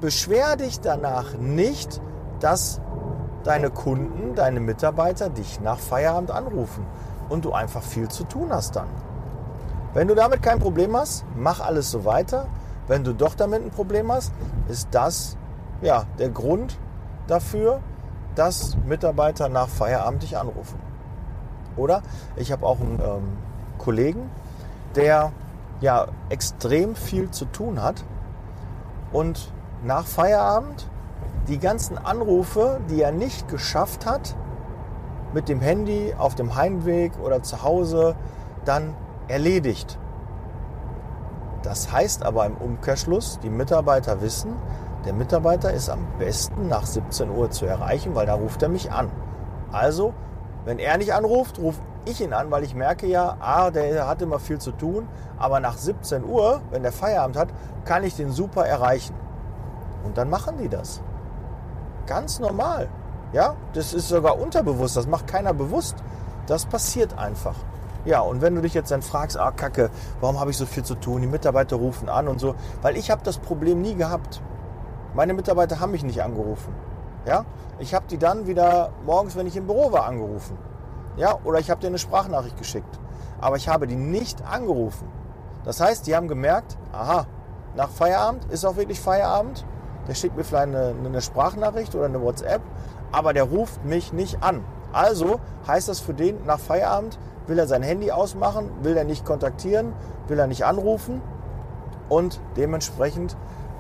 beschwer 0.01 0.57
dich 0.57 0.81
danach 0.81 1.37
nicht, 1.37 2.01
dass 2.41 2.81
deine 3.45 3.71
Kunden, 3.71 4.35
deine 4.35 4.61
Mitarbeiter 4.61 5.29
dich 5.29 5.61
nach 5.61 5.79
Feierabend 5.79 6.31
anrufen 6.31 6.87
und 7.29 7.45
du 7.45 7.53
einfach 7.53 7.83
viel 7.83 8.09
zu 8.09 8.25
tun 8.25 8.53
hast 8.53 8.77
dann. 8.77 8.89
Wenn 9.95 10.09
du 10.09 10.15
damit 10.15 10.43
kein 10.43 10.59
Problem 10.59 10.97
hast, 10.97 11.25
mach 11.37 11.61
alles 11.61 11.91
so 11.91 12.05
weiter. 12.05 12.47
Wenn 12.87 13.05
du 13.05 13.13
doch 13.13 13.35
damit 13.35 13.63
ein 13.63 13.71
Problem 13.71 14.13
hast, 14.13 14.33
ist 14.69 14.89
das 14.93 15.37
ja 15.81 16.05
der 16.19 16.31
Grund 16.31 16.79
dafür, 17.27 17.81
dass 18.35 18.77
Mitarbeiter 18.87 19.49
nach 19.49 19.69
Feierabend 19.69 20.23
dich 20.23 20.37
anrufen. 20.37 20.79
Oder 21.77 22.03
ich 22.37 22.53
habe 22.53 22.67
auch 22.67 22.81
einen 22.81 23.01
ähm, 23.01 23.37
Kollegen, 23.79 24.31
der 24.95 25.33
ja 25.81 26.09
extrem 26.29 26.95
viel 26.95 27.31
zu 27.31 27.45
tun 27.47 27.83
hat 27.83 28.05
und 29.13 29.53
nach 29.85 30.07
Feierabend 30.07 30.89
die 31.47 31.59
ganzen 31.59 31.97
Anrufe, 31.97 32.81
die 32.91 33.01
er 33.01 33.13
nicht 33.13 33.49
geschafft 33.49 34.07
hat, 34.07 34.35
mit 35.33 35.49
dem 35.49 35.61
Handy 35.61 36.15
auf 36.17 36.35
dem 36.35 36.55
Heimweg 36.55 37.13
oder 37.23 37.43
zu 37.43 37.63
Hause 37.63 38.17
dann 38.65 38.95
erledigt. 39.29 39.99
Das 41.63 41.93
heißt 41.93 42.23
aber 42.25 42.47
im 42.47 42.57
Umkehrschluss, 42.57 43.39
die 43.43 43.51
Mitarbeiter 43.51 44.21
wissen, 44.23 44.55
der 45.05 45.13
Mitarbeiter 45.13 45.73
ist 45.73 45.91
am 45.91 46.07
besten 46.19 46.69
nach 46.69 46.87
17 46.87 47.31
Uhr 47.31 47.51
zu 47.51 47.67
erreichen, 47.67 48.15
weil 48.15 48.27
da 48.27 48.35
ruft 48.35 48.63
er 48.63 48.69
mich 48.69 48.91
an. 48.91 49.11
Also, 49.71 50.13
wenn 50.65 50.79
er 50.79 50.99
nicht 50.99 51.13
anruft, 51.15 51.59
rufe 51.59 51.81
ich 52.05 52.21
ihn 52.21 52.33
an, 52.33 52.51
weil 52.51 52.65
ich 52.65 52.75
merke 52.75 53.07
ja, 53.07 53.37
ah, 53.41 53.71
der 53.71 54.09
hat 54.09 54.23
immer 54.23 54.39
viel 54.39 54.59
zu 54.59 54.73
tun, 54.73 55.09
aber 55.39 55.61
nach 55.61 55.77
17 55.77 56.25
Uhr, 56.25 56.63
wenn 56.71 56.83
der 56.83 56.93
Feierabend 56.93 57.37
hat, 57.37 57.49
kann 57.85 58.05
ich 58.05 58.17
den 58.17 58.33
super 58.33 58.67
erreichen. 58.67 59.15
Und 60.05 60.19
dann 60.19 60.31
machen 60.31 60.57
die 60.59 60.69
das. 60.69 61.03
Ganz 62.07 62.39
normal. 62.41 62.89
Ja, 63.33 63.57
das 63.75 63.93
ist 63.93 64.09
sogar 64.09 64.39
unterbewusst, 64.39 64.97
das 64.97 65.07
macht 65.07 65.27
keiner 65.27 65.53
bewusst. 65.53 65.97
Das 66.47 66.65
passiert 66.65 67.19
einfach. 67.19 67.55
Ja, 68.07 68.21
und 68.21 68.41
wenn 68.41 68.55
du 68.55 68.63
dich 68.63 68.73
jetzt 68.73 68.91
dann 68.91 69.03
fragst, 69.03 69.39
ah 69.39 69.51
Kacke, 69.51 69.91
warum 70.21 70.41
habe 70.41 70.51
ich 70.51 70.57
so 70.57 70.65
viel 70.65 70.83
zu 70.83 70.95
tun? 70.95 71.21
Die 71.21 71.27
Mitarbeiter 71.27 71.77
rufen 71.77 72.09
an 72.09 72.27
und 72.27 72.41
so, 72.41 72.55
weil 72.81 72.97
ich 72.97 73.11
habe 73.11 73.23
das 73.23 73.39
Problem 73.39 73.83
nie 73.83 73.95
gehabt. 73.95 74.41
Meine 75.15 75.35
Mitarbeiter 75.35 75.81
haben 75.81 75.93
mich 75.93 76.05
nicht 76.05 76.23
angerufen. 76.23 76.75
Ja, 77.27 77.45
ich 77.79 77.95
habe 77.95 78.07
die 78.09 78.17
dann 78.17 78.47
wieder 78.47 78.91
morgens, 79.05 79.37
wenn 79.37 79.47
ich 79.47 79.57
im 79.57 79.67
Büro 79.67 79.93
war, 79.93 80.07
angerufen. 80.07 80.57
Ja, 81.17 81.37
oder 81.45 81.59
ich 81.59 81.71
habe 81.71 81.81
dir 81.81 81.89
eine 81.89 81.99
Sprachnachricht 81.99 82.57
geschickt. 82.57 82.99
Aber 83.41 83.57
ich 83.57 83.69
habe 83.69 83.87
die 83.87 83.97
nicht 83.97 84.43
angerufen. 84.47 85.07
Das 85.65 85.81
heißt, 85.81 86.07
die 86.07 86.17
haben 86.17 86.29
gemerkt, 86.29 86.79
aha, 86.93 87.27
nach 87.77 87.91
Feierabend 87.91 88.47
ist 88.47 88.65
auch 88.65 88.77
wirklich 88.77 89.01
Feierabend. 89.01 89.67
Der 90.07 90.15
schickt 90.15 90.37
mir 90.37 90.45
vielleicht 90.45 90.75
eine, 90.75 90.95
eine 91.05 91.21
Sprachnachricht 91.21 91.95
oder 91.95 92.07
eine 92.07 92.23
WhatsApp 92.23 92.63
aber 93.13 93.33
der 93.33 93.45
ruft 93.45 93.85
mich 93.85 94.13
nicht 94.13 94.43
an. 94.43 94.65
Also 94.93 95.41
heißt 95.67 95.89
das 95.89 96.01
für 96.01 96.15
den, 96.15 96.45
nach 96.47 96.59
Feierabend 96.59 97.19
will 97.47 97.59
er 97.59 97.67
sein 97.67 97.83
Handy 97.83 98.11
ausmachen, 98.11 98.71
will 98.83 98.97
er 98.97 99.05
nicht 99.05 99.25
kontaktieren, 99.25 99.93
will 100.29 100.39
er 100.39 100.47
nicht 100.47 100.65
anrufen. 100.65 101.23
Und 102.09 102.41
dementsprechend 102.57 103.37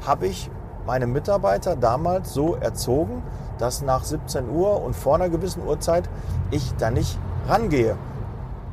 habe 0.07 0.26
ich 0.26 0.50
meine 0.87 1.07
Mitarbeiter 1.07 1.76
damals 1.76 2.33
so 2.33 2.55
erzogen, 2.55 3.23
dass 3.59 3.83
nach 3.83 4.05
17 4.05 4.49
Uhr 4.49 4.83
und 4.83 4.95
vor 4.95 5.17
einer 5.17 5.29
gewissen 5.29 5.67
Uhrzeit 5.67 6.09
ich 6.50 6.75
da 6.79 6.91
nicht 6.91 7.19
rangehe. 7.47 7.97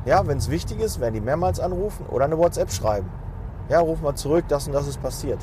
Ja, 0.04 0.26
wenn 0.26 0.38
es 0.38 0.50
wichtig 0.50 0.80
ist, 0.80 1.00
werden 1.00 1.14
die 1.14 1.20
mehrmals 1.20 1.58
anrufen 1.60 2.06
oder 2.06 2.24
eine 2.24 2.38
WhatsApp 2.38 2.70
schreiben. 2.70 3.10
Ja, 3.68 3.80
ruf 3.80 4.00
mal 4.00 4.14
zurück, 4.14 4.44
das 4.48 4.66
und 4.66 4.72
das 4.72 4.86
ist 4.86 5.02
passiert. 5.02 5.40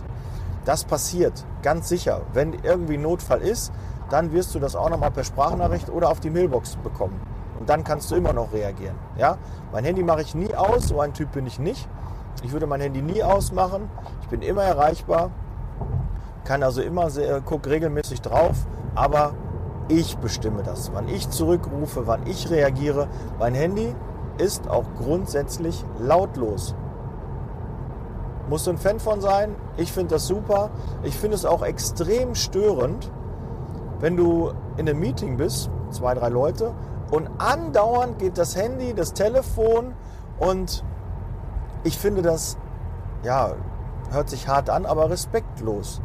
Das 0.66 0.86
passiert, 0.86 1.46
ganz 1.62 1.90
sicher. 1.90 2.22
Wenn 2.32 2.54
irgendwie 2.64 2.98
Notfall 2.98 3.42
ist, 3.42 3.74
dann 4.14 4.32
wirst 4.32 4.54
du 4.54 4.60
das 4.60 4.76
auch 4.76 4.92
nochmal 4.92 5.10
per 5.10 5.24
Sprachnachricht 5.24 5.90
oder 5.90 6.12
auf 6.12 6.20
die 6.20 6.30
Mailbox 6.30 6.76
bekommen. 6.76 7.20
Und 7.60 7.68
dann 7.68 7.84
kannst 7.84 8.12
du 8.12 8.16
immer 8.16 8.32
noch 8.32 8.54
reagieren. 8.54 8.94
Ja? 9.18 9.40
Mein 9.72 9.84
Handy 9.86 10.04
mache 10.04 10.22
ich 10.22 10.36
nie 10.36 10.54
aus, 10.54 10.90
so 10.90 11.02
ein 11.02 11.16
Typ 11.16 11.32
bin 11.32 11.48
ich 11.48 11.58
nicht. 11.58 11.90
Ich 12.44 12.52
würde 12.52 12.68
mein 12.68 12.80
Handy 12.80 13.02
nie 13.02 13.24
ausmachen. 13.24 13.90
Ich 14.22 14.28
bin 14.28 14.44
immer 14.44 14.62
erreichbar, 14.62 15.32
kann 16.44 16.62
also 16.62 16.84
immer 16.84 17.10
sehr, 17.10 17.42
guck 17.42 17.66
regelmäßig 17.66 18.22
drauf, 18.22 18.68
aber 18.94 19.34
ich 19.88 20.16
bestimme 20.18 20.62
das, 20.62 20.94
wann 20.94 21.08
ich 21.08 21.32
zurückrufe, 21.32 22.06
wann 22.06 22.28
ich 22.28 22.52
reagiere. 22.52 23.08
Mein 23.40 23.56
Handy 23.56 23.96
ist 24.38 24.70
auch 24.70 24.86
grundsätzlich 25.00 25.84
lautlos. 26.00 26.76
Musst 28.48 28.68
du 28.68 28.72
ein 28.72 28.78
Fan 28.78 29.00
von 29.00 29.22
sein? 29.22 29.56
Ich 29.76 29.92
finde 29.92 30.16
das 30.16 30.28
super. 30.28 30.70
Ich 31.02 31.18
finde 31.18 31.36
es 31.36 31.46
auch 31.46 31.64
extrem 31.64 32.36
störend, 32.36 33.10
wenn 34.04 34.18
du 34.18 34.52
in 34.76 34.90
einem 34.90 35.00
Meeting 35.00 35.38
bist, 35.38 35.70
zwei, 35.90 36.14
drei 36.14 36.28
Leute, 36.28 36.74
und 37.10 37.30
andauernd 37.38 38.20
geht 38.20 38.38
das 38.38 38.54
Handy, 38.54 38.94
das 38.94 39.14
Telefon 39.14 39.94
und 40.40 40.84
ich 41.86 41.98
finde 41.98 42.22
das, 42.22 42.58
ja, 43.24 43.54
hört 44.12 44.30
sich 44.30 44.50
hart 44.50 44.70
an, 44.70 44.86
aber 44.86 45.10
respektlos. 45.10 46.02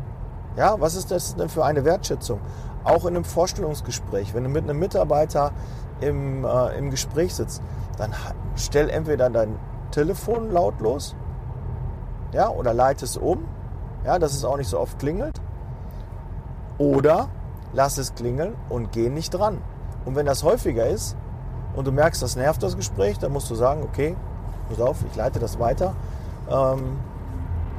Ja, 0.57 0.81
was 0.81 0.95
ist 0.95 1.11
das 1.11 1.35
denn 1.35 1.49
für 1.49 1.65
eine 1.65 1.85
Wertschätzung? 1.85 2.39
Auch 2.85 3.05
in 3.05 3.17
einem 3.17 3.25
Vorstellungsgespräch, 3.25 4.33
wenn 4.33 4.45
du 4.45 4.49
mit 4.49 4.63
einem 4.63 4.79
Mitarbeiter 4.79 5.51
im, 6.01 6.45
äh, 6.45 6.79
im 6.79 6.91
Gespräch 6.91 7.35
sitzt, 7.35 7.63
dann 7.97 8.15
stell 8.55 8.91
entweder 8.91 9.29
dein 9.29 9.59
Telefon 9.91 10.53
lautlos, 10.53 11.17
ja, 12.31 12.49
oder 12.49 12.73
leite 12.73 13.07
es 13.07 13.17
um, 13.17 13.45
ja, 14.05 14.21
dass 14.21 14.35
es 14.35 14.45
auch 14.45 14.57
nicht 14.57 14.71
so 14.71 14.79
oft 14.79 15.01
klingelt, 15.01 15.41
oder 16.79 17.29
lass 17.73 17.99
es 17.99 18.15
klingeln 18.15 18.55
und 18.69 18.93
geh 18.93 19.09
nicht 19.09 19.31
dran. 19.31 19.59
Und 20.05 20.17
wenn 20.17 20.27
das 20.27 20.43
häufiger 20.43 20.87
ist 20.87 21.17
und 21.75 21.87
du 21.87 21.93
merkst, 21.93 22.23
das 22.23 22.37
nervt 22.37 22.63
das 22.63 22.77
Gespräch, 22.77 23.19
dann 23.19 23.33
musst 23.33 23.51
du 23.51 23.55
sagen, 23.55 23.83
okay, 23.83 24.17
pass 24.69 24.81
auf, 24.81 24.97
ich 25.11 25.17
leite 25.17 25.39
das 25.39 25.59
weiter. 25.59 25.95
Ähm, 26.51 26.99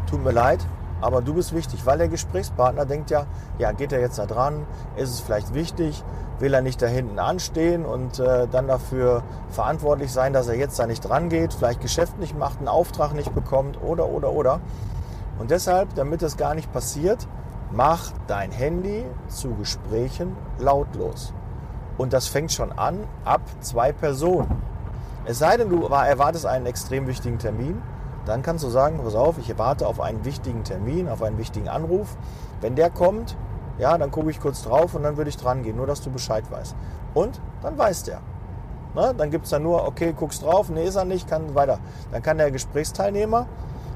tut 0.10 0.24
mir 0.24 0.32
leid, 0.32 0.60
aber 1.02 1.22
du 1.22 1.34
bist 1.34 1.56
wichtig, 1.56 1.86
weil 1.86 1.98
der 1.98 2.08
Gesprächspartner 2.08 2.86
denkt 2.86 3.10
ja, 3.10 3.26
ja, 3.58 3.72
geht 3.72 3.92
er 3.92 4.00
jetzt 4.00 4.20
da 4.20 4.26
dran? 4.26 4.66
Ist 4.98 5.10
es 5.10 5.20
vielleicht 5.20 5.54
wichtig? 5.54 6.04
Will 6.40 6.54
er 6.54 6.62
nicht 6.62 6.82
da 6.82 6.88
hinten 6.88 7.20
anstehen 7.20 7.86
und 7.86 8.20
äh, 8.20 8.48
dann 8.48 8.68
dafür 8.68 9.24
verantwortlich 9.50 10.12
sein, 10.12 10.34
dass 10.34 10.48
er 10.48 10.56
jetzt 10.56 10.80
da 10.80 10.88
nicht 10.88 11.02
dran 11.02 11.30
geht, 11.30 11.54
vielleicht 11.54 11.82
Geschäft 11.82 12.18
nicht 12.20 12.38
macht, 12.38 12.60
einen 12.60 12.68
Auftrag 12.68 13.14
nicht 13.14 13.34
bekommt 13.34 13.82
oder, 13.82 14.08
oder, 14.08 14.32
oder. 14.32 14.62
Und 15.38 15.52
deshalb, 15.52 15.96
damit 15.96 16.22
das 16.22 16.38
gar 16.38 16.54
nicht 16.54 16.72
passiert, 16.72 17.28
mach 17.72 18.12
dein 18.28 18.52
Handy 18.52 19.06
zu 19.28 19.54
Gesprächen 19.56 20.36
lautlos. 20.58 21.34
Und 21.98 22.14
das 22.14 22.28
fängt 22.28 22.52
schon 22.52 22.72
an 22.72 23.06
ab 23.26 23.42
zwei 23.60 23.92
Personen. 23.92 24.62
Es 25.26 25.40
sei 25.40 25.58
denn, 25.58 25.70
du 25.70 25.86
erwartest 25.86 26.46
einen 26.46 26.66
extrem 26.66 27.08
wichtigen 27.08 27.40
Termin, 27.40 27.82
dann 28.26 28.42
kannst 28.42 28.64
du 28.64 28.70
sagen, 28.70 29.00
pass 29.04 29.16
auf, 29.16 29.38
ich 29.38 29.58
warte 29.58 29.88
auf 29.88 30.00
einen 30.00 30.24
wichtigen 30.26 30.64
Termin, 30.64 31.10
auf 31.10 31.22
einen 31.22 31.38
wichtigen 31.38 31.68
Anruf. 31.68 32.16
Wenn 32.62 32.76
der 32.76 32.90
kommt, 32.90 33.36
ja, 33.78 33.98
dann 33.98 34.12
gucke 34.12 34.30
ich 34.30 34.40
kurz 34.40 34.64
drauf 34.64 34.94
und 34.96 35.04
dann 35.04 35.18
würde 35.18 35.30
ich 35.30 35.38
dran 35.38 35.64
gehen, 35.64 35.78
nur 35.78 35.88
dass 35.88 36.02
du 36.02 36.12
Bescheid 36.12 36.44
weißt. 36.50 36.76
Und 37.14 37.42
dann 37.62 37.78
weiß 37.78 38.04
der. 38.04 38.22
Na, 38.96 39.14
dann 39.14 39.30
gibt 39.30 39.46
es 39.46 39.52
dann 39.52 39.64
nur, 39.64 39.86
okay, 39.88 40.14
guckst 40.18 40.44
drauf, 40.44 40.70
nee, 40.70 40.86
ist 40.86 40.96
er 40.96 41.06
nicht, 41.06 41.28
kann 41.28 41.54
weiter. 41.56 41.80
Dann 42.12 42.22
kann 42.22 42.38
der 42.38 42.52
Gesprächsteilnehmer, 42.52 43.48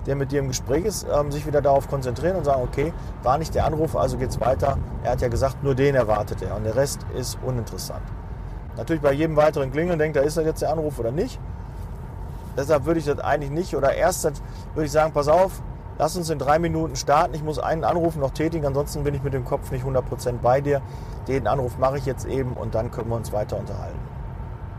der 0.06 0.16
mit 0.16 0.32
dir 0.32 0.40
im 0.40 0.50
Gespräch 0.50 0.86
ist, 0.86 1.08
ähm, 1.12 1.32
sich 1.32 1.46
wieder 1.46 1.62
darauf 1.62 1.88
konzentrieren 1.88 2.36
und 2.36 2.46
sagen, 2.46 2.62
okay, 2.64 2.94
war 3.24 3.38
nicht 3.38 3.56
der 3.56 3.66
Anruf, 3.66 3.96
also 3.96 4.18
geht's 4.18 4.40
weiter. 4.40 4.78
Er 5.04 5.12
hat 5.12 5.22
ja 5.22 5.28
gesagt, 5.28 5.64
nur 5.64 5.76
den 5.76 5.96
erwartet 5.96 6.42
er 6.42 6.56
und 6.56 6.64
der 6.64 6.76
Rest 6.76 7.06
ist 7.18 7.38
uninteressant. 7.44 8.04
Natürlich 8.76 9.02
bei 9.02 9.14
jedem 9.14 9.36
weiteren 9.36 9.72
Klingeln 9.72 10.00
denkt 10.00 10.18
er, 10.18 10.24
ist 10.24 10.38
das 10.38 10.46
jetzt 10.46 10.62
der 10.62 10.72
Anruf 10.72 11.00
oder 11.00 11.12
nicht. 11.12 11.40
Deshalb 12.58 12.86
würde 12.86 13.00
ich 13.00 13.06
das 13.06 13.20
eigentlich 13.20 13.52
nicht 13.52 13.76
oder 13.76 13.94
erst 13.94 14.24
würde 14.24 14.86
ich 14.86 14.92
sagen, 14.92 15.14
pass 15.14 15.28
auf, 15.28 15.62
lass 15.98 16.16
uns 16.16 16.30
in 16.30 16.40
drei 16.40 16.60
Minuten 16.60 16.96
starten. 16.96 17.34
Ich 17.34 17.44
muss 17.44 17.60
einen 17.60 17.84
Anruf 17.84 18.16
noch 18.16 18.32
tätigen, 18.32 18.66
ansonsten 18.66 19.04
bin 19.04 19.16
ich 19.16 19.24
mit 19.24 19.34
dem 19.34 19.46
Kopf 19.46 19.72
nicht 19.72 19.86
100% 19.86 20.40
bei 20.42 20.62
dir. 20.62 20.82
Den 21.28 21.48
Anruf 21.48 21.78
mache 21.78 21.98
ich 21.98 22.06
jetzt 22.06 22.26
eben 22.26 22.54
und 22.54 22.76
dann 22.76 22.92
können 22.92 23.10
wir 23.10 23.16
uns 23.16 23.32
weiter 23.32 23.58
unterhalten. 23.58 24.00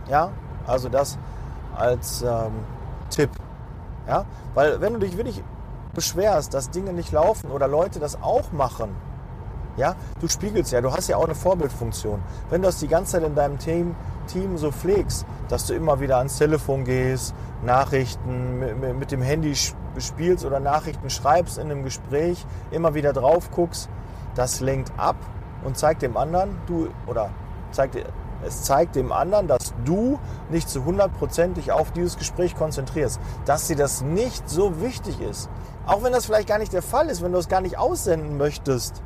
Ja, 0.08 0.30
also 0.66 0.88
das 0.88 1.18
als 1.76 2.22
ähm, 2.22 2.52
Tipp. 3.10 3.30
Ja, 4.06 4.24
weil 4.54 4.80
wenn 4.80 4.94
du 4.94 4.98
dich 4.98 5.16
wirklich 5.16 5.42
beschwerst, 5.94 6.52
dass 6.52 6.70
Dinge 6.70 6.92
nicht 6.92 7.12
laufen 7.12 7.50
oder 7.50 7.68
Leute 7.68 8.00
das 8.00 8.20
auch 8.22 8.52
machen, 8.52 8.94
ja, 9.76 9.96
du 10.20 10.28
spiegelst 10.28 10.72
ja, 10.72 10.80
du 10.80 10.92
hast 10.92 11.08
ja 11.08 11.16
auch 11.16 11.24
eine 11.24 11.34
Vorbildfunktion. 11.34 12.22
Wenn 12.50 12.62
du 12.62 12.66
das 12.66 12.78
die 12.78 12.88
ganze 12.88 13.12
Zeit 13.12 13.24
in 13.24 13.34
deinem 13.34 13.58
Team, 13.58 13.96
Team 14.26 14.56
so 14.56 14.70
pflegst, 14.70 15.26
dass 15.48 15.66
du 15.66 15.74
immer 15.74 16.00
wieder 16.00 16.18
ans 16.18 16.38
Telefon 16.38 16.84
gehst, 16.84 17.34
Nachrichten 17.64 18.58
mit, 18.58 18.98
mit 18.98 19.10
dem 19.10 19.22
Handy 19.22 19.54
spielst 19.98 20.44
oder 20.44 20.60
Nachrichten 20.60 21.10
schreibst 21.10 21.58
in 21.58 21.70
einem 21.70 21.82
Gespräch, 21.82 22.44
immer 22.70 22.94
wieder 22.94 23.12
drauf 23.12 23.50
guckst, 23.50 23.88
das 24.34 24.60
lenkt 24.60 24.92
ab 24.96 25.16
und 25.64 25.76
zeigt 25.76 26.02
dem 26.02 26.16
anderen, 26.16 26.56
du 26.66 26.88
oder 27.06 27.30
zeigt 27.72 27.96
es 28.46 28.62
zeigt 28.62 28.96
dem 28.96 29.12
anderen, 29.12 29.48
dass 29.48 29.74
du 29.84 30.18
nicht 30.50 30.68
zu 30.68 30.80
100% 30.80 31.54
dich 31.54 31.72
auf 31.72 31.92
dieses 31.92 32.16
Gespräch 32.16 32.56
konzentrierst, 32.56 33.20
dass 33.44 33.66
dir 33.66 33.76
das 33.76 34.02
nicht 34.02 34.48
so 34.48 34.80
wichtig 34.80 35.20
ist. 35.20 35.48
Auch 35.86 36.02
wenn 36.02 36.12
das 36.12 36.26
vielleicht 36.26 36.48
gar 36.48 36.58
nicht 36.58 36.72
der 36.72 36.82
Fall 36.82 37.08
ist, 37.08 37.22
wenn 37.22 37.32
du 37.32 37.38
es 37.38 37.48
gar 37.48 37.60
nicht 37.60 37.78
aussenden 37.78 38.36
möchtest 38.36 39.02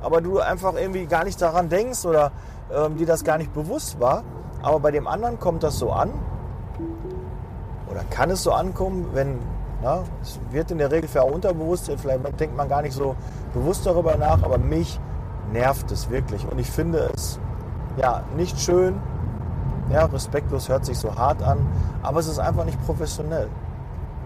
aber 0.00 0.20
du 0.20 0.38
einfach 0.40 0.74
irgendwie 0.74 1.06
gar 1.06 1.24
nicht 1.24 1.40
daran 1.40 1.68
denkst 1.68 2.04
oder 2.04 2.32
ähm, 2.72 2.96
dir 2.96 3.06
das 3.06 3.24
gar 3.24 3.38
nicht 3.38 3.52
bewusst 3.52 4.00
war. 4.00 4.24
Aber 4.62 4.80
bei 4.80 4.90
dem 4.90 5.06
anderen 5.06 5.38
kommt 5.38 5.62
das 5.62 5.78
so 5.78 5.92
an 5.92 6.10
oder 7.90 8.02
kann 8.10 8.30
es 8.30 8.42
so 8.42 8.52
ankommen, 8.52 9.08
wenn 9.12 9.38
na, 9.82 10.02
es 10.22 10.40
wird 10.50 10.72
in 10.72 10.78
der 10.78 10.90
Regel 10.90 11.08
für 11.08 11.22
auch 11.22 11.30
unterbewusst, 11.30 11.90
vielleicht 11.96 12.40
denkt 12.40 12.56
man 12.56 12.68
gar 12.68 12.82
nicht 12.82 12.94
so 12.94 13.14
bewusst 13.54 13.86
darüber 13.86 14.16
nach, 14.16 14.42
aber 14.42 14.58
mich 14.58 14.98
nervt 15.52 15.92
es 15.92 16.10
wirklich 16.10 16.44
und 16.50 16.58
ich 16.58 16.68
finde 16.68 17.10
es 17.14 17.38
ja 17.98 18.22
nicht 18.36 18.58
schön. 18.60 19.00
Ja, 19.90 20.04
respektlos 20.04 20.68
hört 20.68 20.84
sich 20.84 20.98
so 20.98 21.14
hart 21.14 21.42
an, 21.42 21.66
aber 22.02 22.20
es 22.20 22.26
ist 22.26 22.38
einfach 22.38 22.64
nicht 22.64 22.84
professionell. 22.84 23.48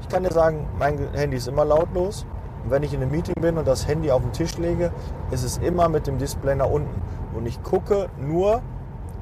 Ich 0.01 0.09
kann 0.09 0.25
dir 0.25 0.33
sagen, 0.33 0.67
mein 0.79 0.99
Handy 1.15 1.37
ist 1.37 1.47
immer 1.47 1.65
lautlos. 1.65 2.27
Und 2.65 2.71
wenn 2.71 2.83
ich 2.83 2.93
in 2.93 3.01
einem 3.03 3.11
Meeting 3.11 3.35
bin 3.41 3.59
und 3.59 3.67
das 3.67 3.87
Handy 3.87 4.11
auf 4.11 4.23
den 4.23 4.33
Tisch 4.33 4.59
lege, 4.59 4.93
ist 5.31 5.45
es 5.45 5.59
immer 5.59 5.89
mit 5.89 6.07
dem 6.07 6.19
Display 6.19 6.55
nach 6.55 6.71
unten. 6.71 7.01
Und 7.35 7.47
ich 7.47 7.63
gucke 7.63 8.09
nur 8.19 8.61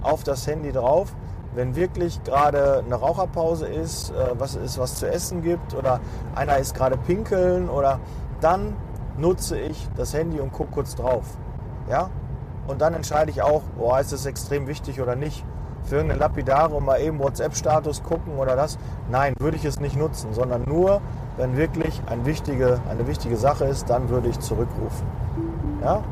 auf 0.03 0.25
das 0.25 0.47
Handy 0.47 0.73
drauf, 0.73 1.15
wenn 1.55 1.75
wirklich 1.75 2.23
gerade 2.25 2.83
eine 2.85 2.95
Raucherpause 2.95 3.67
ist, 3.67 4.11
äh, 4.11 4.15
was 4.39 4.55
ist, 4.55 4.79
was 4.79 4.97
zu 4.97 5.11
essen 5.11 5.43
gibt 5.43 5.75
oder 5.75 6.01
einer 6.35 6.59
ist 6.59 6.75
gerade 6.75 6.97
pinkeln 6.97 7.69
oder 7.69 7.99
dann 8.41 8.77
nutze 9.19 9.59
ich 9.59 9.89
das 9.97 10.15
Handy 10.15 10.41
und 10.41 10.53
gucke 10.53 10.71
kurz 10.73 10.95
drauf. 10.95 11.25
Ja? 11.89 12.11
Und 12.71 12.81
dann 12.81 12.95
entscheide 12.95 13.33
ich 13.33 13.43
auch, 13.43 13.63
oh, 13.81 13.97
ist 13.97 14.13
es 14.13 14.27
extrem 14.27 14.69
wichtig 14.69 15.01
oder 15.01 15.17
nicht. 15.17 15.45
Für 15.83 15.97
irgendeine 15.97 16.21
Lapidare 16.21 16.73
und 16.73 16.85
mal 16.85 17.01
eben 17.01 17.19
WhatsApp-Status 17.19 18.05
gucken 18.05 18.39
oder 18.39 18.55
das. 18.55 18.79
Nein, 19.11 19.35
würde 19.41 19.57
ich 19.57 19.65
es 19.65 19.81
nicht 19.81 19.97
nutzen, 19.97 20.33
sondern 20.33 20.63
nur, 20.69 21.01
wenn 21.37 21.57
wirklich 21.57 22.01
ein 22.07 22.27
wichtige, 22.27 22.79
eine 22.89 23.09
wichtige 23.09 23.37
Sache 23.37 23.65
ist, 23.65 23.91
dann 23.91 24.09
würde 24.09 24.29
ich 24.29 24.39
zurückrufen. 24.39 25.05
Ja? 25.83 26.05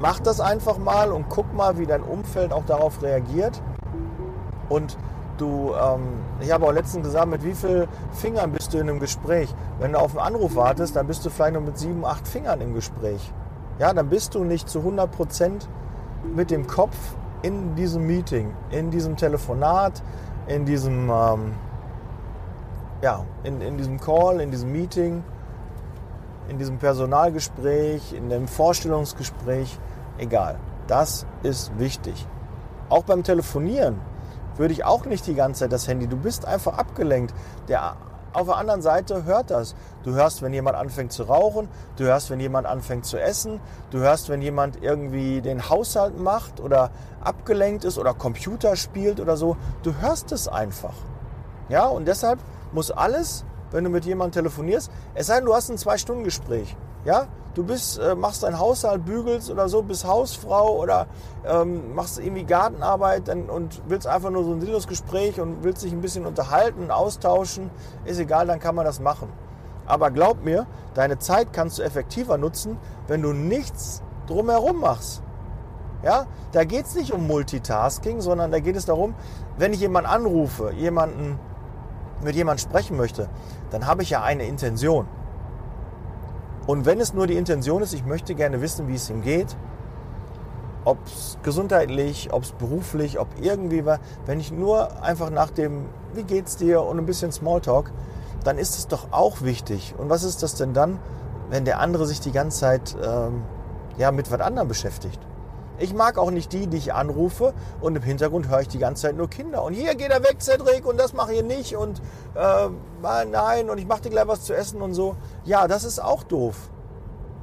Mach 0.00 0.20
das 0.20 0.38
einfach 0.38 0.78
mal 0.78 1.10
und 1.10 1.28
guck 1.28 1.52
mal, 1.52 1.76
wie 1.78 1.86
dein 1.86 2.02
Umfeld 2.02 2.52
auch 2.52 2.64
darauf 2.64 3.02
reagiert. 3.02 3.60
Und 4.68 4.96
du, 5.38 5.74
ähm, 5.74 6.02
ich 6.38 6.52
habe 6.52 6.66
auch 6.66 6.72
letztens 6.72 7.04
gesagt, 7.04 7.26
mit 7.26 7.42
wie 7.42 7.54
vielen 7.54 7.88
Fingern 8.12 8.52
bist 8.52 8.72
du 8.74 8.78
in 8.78 8.88
einem 8.88 9.00
Gespräch? 9.00 9.52
Wenn 9.80 9.94
du 9.94 9.98
auf 9.98 10.16
einen 10.16 10.36
Anruf 10.36 10.54
wartest, 10.54 10.94
dann 10.94 11.08
bist 11.08 11.26
du 11.26 11.30
vielleicht 11.30 11.54
nur 11.54 11.62
mit 11.62 11.78
sieben, 11.78 12.04
acht 12.04 12.28
Fingern 12.28 12.60
im 12.60 12.74
Gespräch. 12.74 13.32
Ja, 13.78 13.94
dann 13.94 14.08
bist 14.08 14.34
du 14.34 14.44
nicht 14.44 14.68
zu 14.68 14.80
100 14.80 15.10
Prozent 15.10 15.68
mit 16.34 16.50
dem 16.50 16.66
Kopf 16.66 16.96
in 17.42 17.76
diesem 17.76 18.06
Meeting, 18.06 18.52
in 18.70 18.90
diesem 18.90 19.16
Telefonat, 19.16 20.02
in 20.48 20.64
diesem 20.64 21.08
ähm, 21.10 21.52
ja, 23.02 23.24
in, 23.44 23.60
in 23.60 23.76
diesem 23.76 24.00
Call, 24.00 24.40
in 24.40 24.50
diesem 24.50 24.72
Meeting, 24.72 25.22
in 26.48 26.58
diesem 26.58 26.78
Personalgespräch, 26.78 28.12
in 28.12 28.28
dem 28.28 28.48
Vorstellungsgespräch, 28.48 29.78
egal. 30.18 30.58
Das 30.86 31.26
ist 31.42 31.78
wichtig. 31.78 32.26
Auch 32.88 33.04
beim 33.04 33.22
Telefonieren 33.22 34.00
würde 34.56 34.72
ich 34.72 34.84
auch 34.84 35.04
nicht 35.04 35.26
die 35.26 35.34
ganze 35.34 35.60
Zeit 35.60 35.72
das 35.72 35.86
Handy. 35.86 36.08
Du 36.08 36.16
bist 36.16 36.46
einfach 36.46 36.78
abgelenkt. 36.78 37.34
Der 37.68 37.96
auf 38.32 38.46
der 38.46 38.56
anderen 38.56 38.82
Seite 38.82 39.24
hört 39.24 39.50
das. 39.50 39.74
Du 40.04 40.14
hörst, 40.14 40.42
wenn 40.42 40.52
jemand 40.52 40.76
anfängt 40.76 41.12
zu 41.12 41.24
rauchen, 41.24 41.68
du 41.96 42.04
hörst, 42.04 42.30
wenn 42.30 42.40
jemand 42.40 42.66
anfängt 42.66 43.04
zu 43.04 43.20
essen, 43.20 43.60
du 43.90 43.98
hörst, 43.98 44.28
wenn 44.28 44.42
jemand 44.42 44.82
irgendwie 44.82 45.40
den 45.40 45.68
Haushalt 45.68 46.18
macht 46.18 46.60
oder 46.60 46.90
abgelenkt 47.20 47.84
ist 47.84 47.98
oder 47.98 48.14
Computer 48.14 48.76
spielt 48.76 49.20
oder 49.20 49.36
so. 49.36 49.56
Du 49.82 49.94
hörst 50.00 50.32
es 50.32 50.48
einfach. 50.48 50.94
Ja, 51.68 51.86
und 51.86 52.06
deshalb 52.06 52.38
muss 52.72 52.90
alles, 52.90 53.44
wenn 53.70 53.84
du 53.84 53.90
mit 53.90 54.04
jemandem 54.04 54.42
telefonierst, 54.42 54.90
es 55.14 55.26
sei 55.26 55.36
denn, 55.36 55.44
du 55.44 55.54
hast 55.54 55.70
ein 55.70 55.78
Zwei-Stunden-Gespräch. 55.78 56.76
Ja, 57.04 57.26
du 57.58 57.64
bist, 57.64 57.98
äh, 57.98 58.14
machst 58.14 58.44
deinen 58.44 58.60
Haushalt, 58.60 59.04
bügelst 59.04 59.50
oder 59.50 59.68
so, 59.68 59.82
bist 59.82 60.06
Hausfrau 60.06 60.76
oder 60.76 61.08
ähm, 61.44 61.92
machst 61.92 62.20
irgendwie 62.20 62.44
Gartenarbeit 62.44 63.26
dann, 63.26 63.50
und 63.50 63.82
willst 63.88 64.06
einfach 64.06 64.30
nur 64.30 64.44
so 64.44 64.52
ein 64.52 64.60
Sinnlosgespräch 64.60 65.40
und 65.40 65.64
willst 65.64 65.82
dich 65.82 65.92
ein 65.92 66.00
bisschen 66.00 66.24
unterhalten, 66.24 66.92
austauschen, 66.92 67.70
ist 68.04 68.20
egal, 68.20 68.46
dann 68.46 68.60
kann 68.60 68.76
man 68.76 68.84
das 68.84 69.00
machen. 69.00 69.28
Aber 69.86 70.12
glaub 70.12 70.44
mir, 70.44 70.68
deine 70.94 71.18
Zeit 71.18 71.52
kannst 71.52 71.78
du 71.78 71.82
effektiver 71.82 72.38
nutzen, 72.38 72.78
wenn 73.08 73.22
du 73.22 73.32
nichts 73.32 74.02
drumherum 74.28 74.78
machst. 74.78 75.22
Ja, 76.04 76.26
da 76.52 76.62
geht 76.62 76.86
es 76.86 76.94
nicht 76.94 77.12
um 77.12 77.26
Multitasking, 77.26 78.20
sondern 78.20 78.52
da 78.52 78.60
geht 78.60 78.76
es 78.76 78.86
darum, 78.86 79.16
wenn 79.56 79.72
ich 79.72 79.80
jemanden 79.80 80.08
anrufe, 80.08 80.70
jemanden 80.76 81.40
mit 82.22 82.36
jemandem 82.36 82.68
sprechen 82.68 82.96
möchte, 82.96 83.28
dann 83.70 83.86
habe 83.88 84.04
ich 84.04 84.10
ja 84.10 84.22
eine 84.22 84.44
Intention. 84.44 85.08
Und 86.68 86.84
wenn 86.84 87.00
es 87.00 87.14
nur 87.14 87.26
die 87.26 87.38
Intention 87.38 87.80
ist, 87.80 87.94
ich 87.94 88.04
möchte 88.04 88.34
gerne 88.34 88.60
wissen, 88.60 88.88
wie 88.88 88.94
es 88.94 89.08
ihm 89.08 89.22
geht, 89.22 89.56
ob 90.84 90.98
es 91.06 91.38
gesundheitlich, 91.42 92.28
ob 92.30 92.42
es 92.42 92.52
beruflich, 92.52 93.18
ob 93.18 93.26
irgendwie 93.40 93.86
war, 93.86 94.00
wenn 94.26 94.38
ich 94.38 94.52
nur 94.52 95.02
einfach 95.02 95.30
nach 95.30 95.48
dem, 95.48 95.86
wie 96.12 96.24
geht's 96.24 96.58
dir 96.58 96.82
und 96.82 96.98
ein 96.98 97.06
bisschen 97.06 97.32
Smalltalk, 97.32 97.90
dann 98.44 98.58
ist 98.58 98.76
es 98.76 98.86
doch 98.86 99.12
auch 99.12 99.40
wichtig. 99.40 99.94
Und 99.96 100.10
was 100.10 100.24
ist 100.24 100.42
das 100.42 100.56
denn 100.56 100.74
dann, 100.74 100.98
wenn 101.48 101.64
der 101.64 101.80
andere 101.80 102.06
sich 102.06 102.20
die 102.20 102.32
ganze 102.32 102.60
Zeit 102.60 102.94
ähm, 103.02 103.44
ja, 103.96 104.12
mit 104.12 104.30
was 104.30 104.40
anderem 104.42 104.68
beschäftigt? 104.68 105.18
Ich 105.78 105.94
mag 105.94 106.18
auch 106.18 106.30
nicht 106.30 106.52
die, 106.52 106.66
die 106.66 106.76
ich 106.76 106.92
anrufe 106.92 107.54
und 107.80 107.96
im 107.96 108.02
Hintergrund 108.02 108.48
höre 108.48 108.60
ich 108.60 108.68
die 108.68 108.78
ganze 108.78 109.02
Zeit 109.02 109.16
nur 109.16 109.30
Kinder. 109.30 109.62
Und 109.62 109.74
hier 109.74 109.94
geht 109.94 110.10
er 110.10 110.22
weg, 110.22 110.36
Cedric, 110.40 110.84
und 110.84 110.98
das 110.98 111.12
mache 111.12 111.34
ich 111.34 111.42
nicht 111.42 111.76
und 111.76 112.00
äh, 112.34 112.68
nein, 113.02 113.70
und 113.70 113.78
ich 113.78 113.86
mache 113.86 114.02
dir 114.02 114.10
gleich 114.10 114.26
was 114.26 114.42
zu 114.42 114.54
essen 114.54 114.82
und 114.82 114.94
so. 114.94 115.14
Ja, 115.44 115.68
das 115.68 115.84
ist 115.84 116.02
auch 116.02 116.24
doof. 116.24 116.56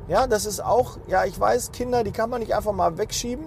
Ja, 0.07 0.27
das 0.27 0.45
ist 0.45 0.63
auch, 0.63 0.97
ja, 1.07 1.25
ich 1.25 1.39
weiß, 1.39 1.71
Kinder, 1.71 2.03
die 2.03 2.11
kann 2.11 2.29
man 2.29 2.41
nicht 2.41 2.53
einfach 2.53 2.73
mal 2.73 2.97
wegschieben 2.97 3.45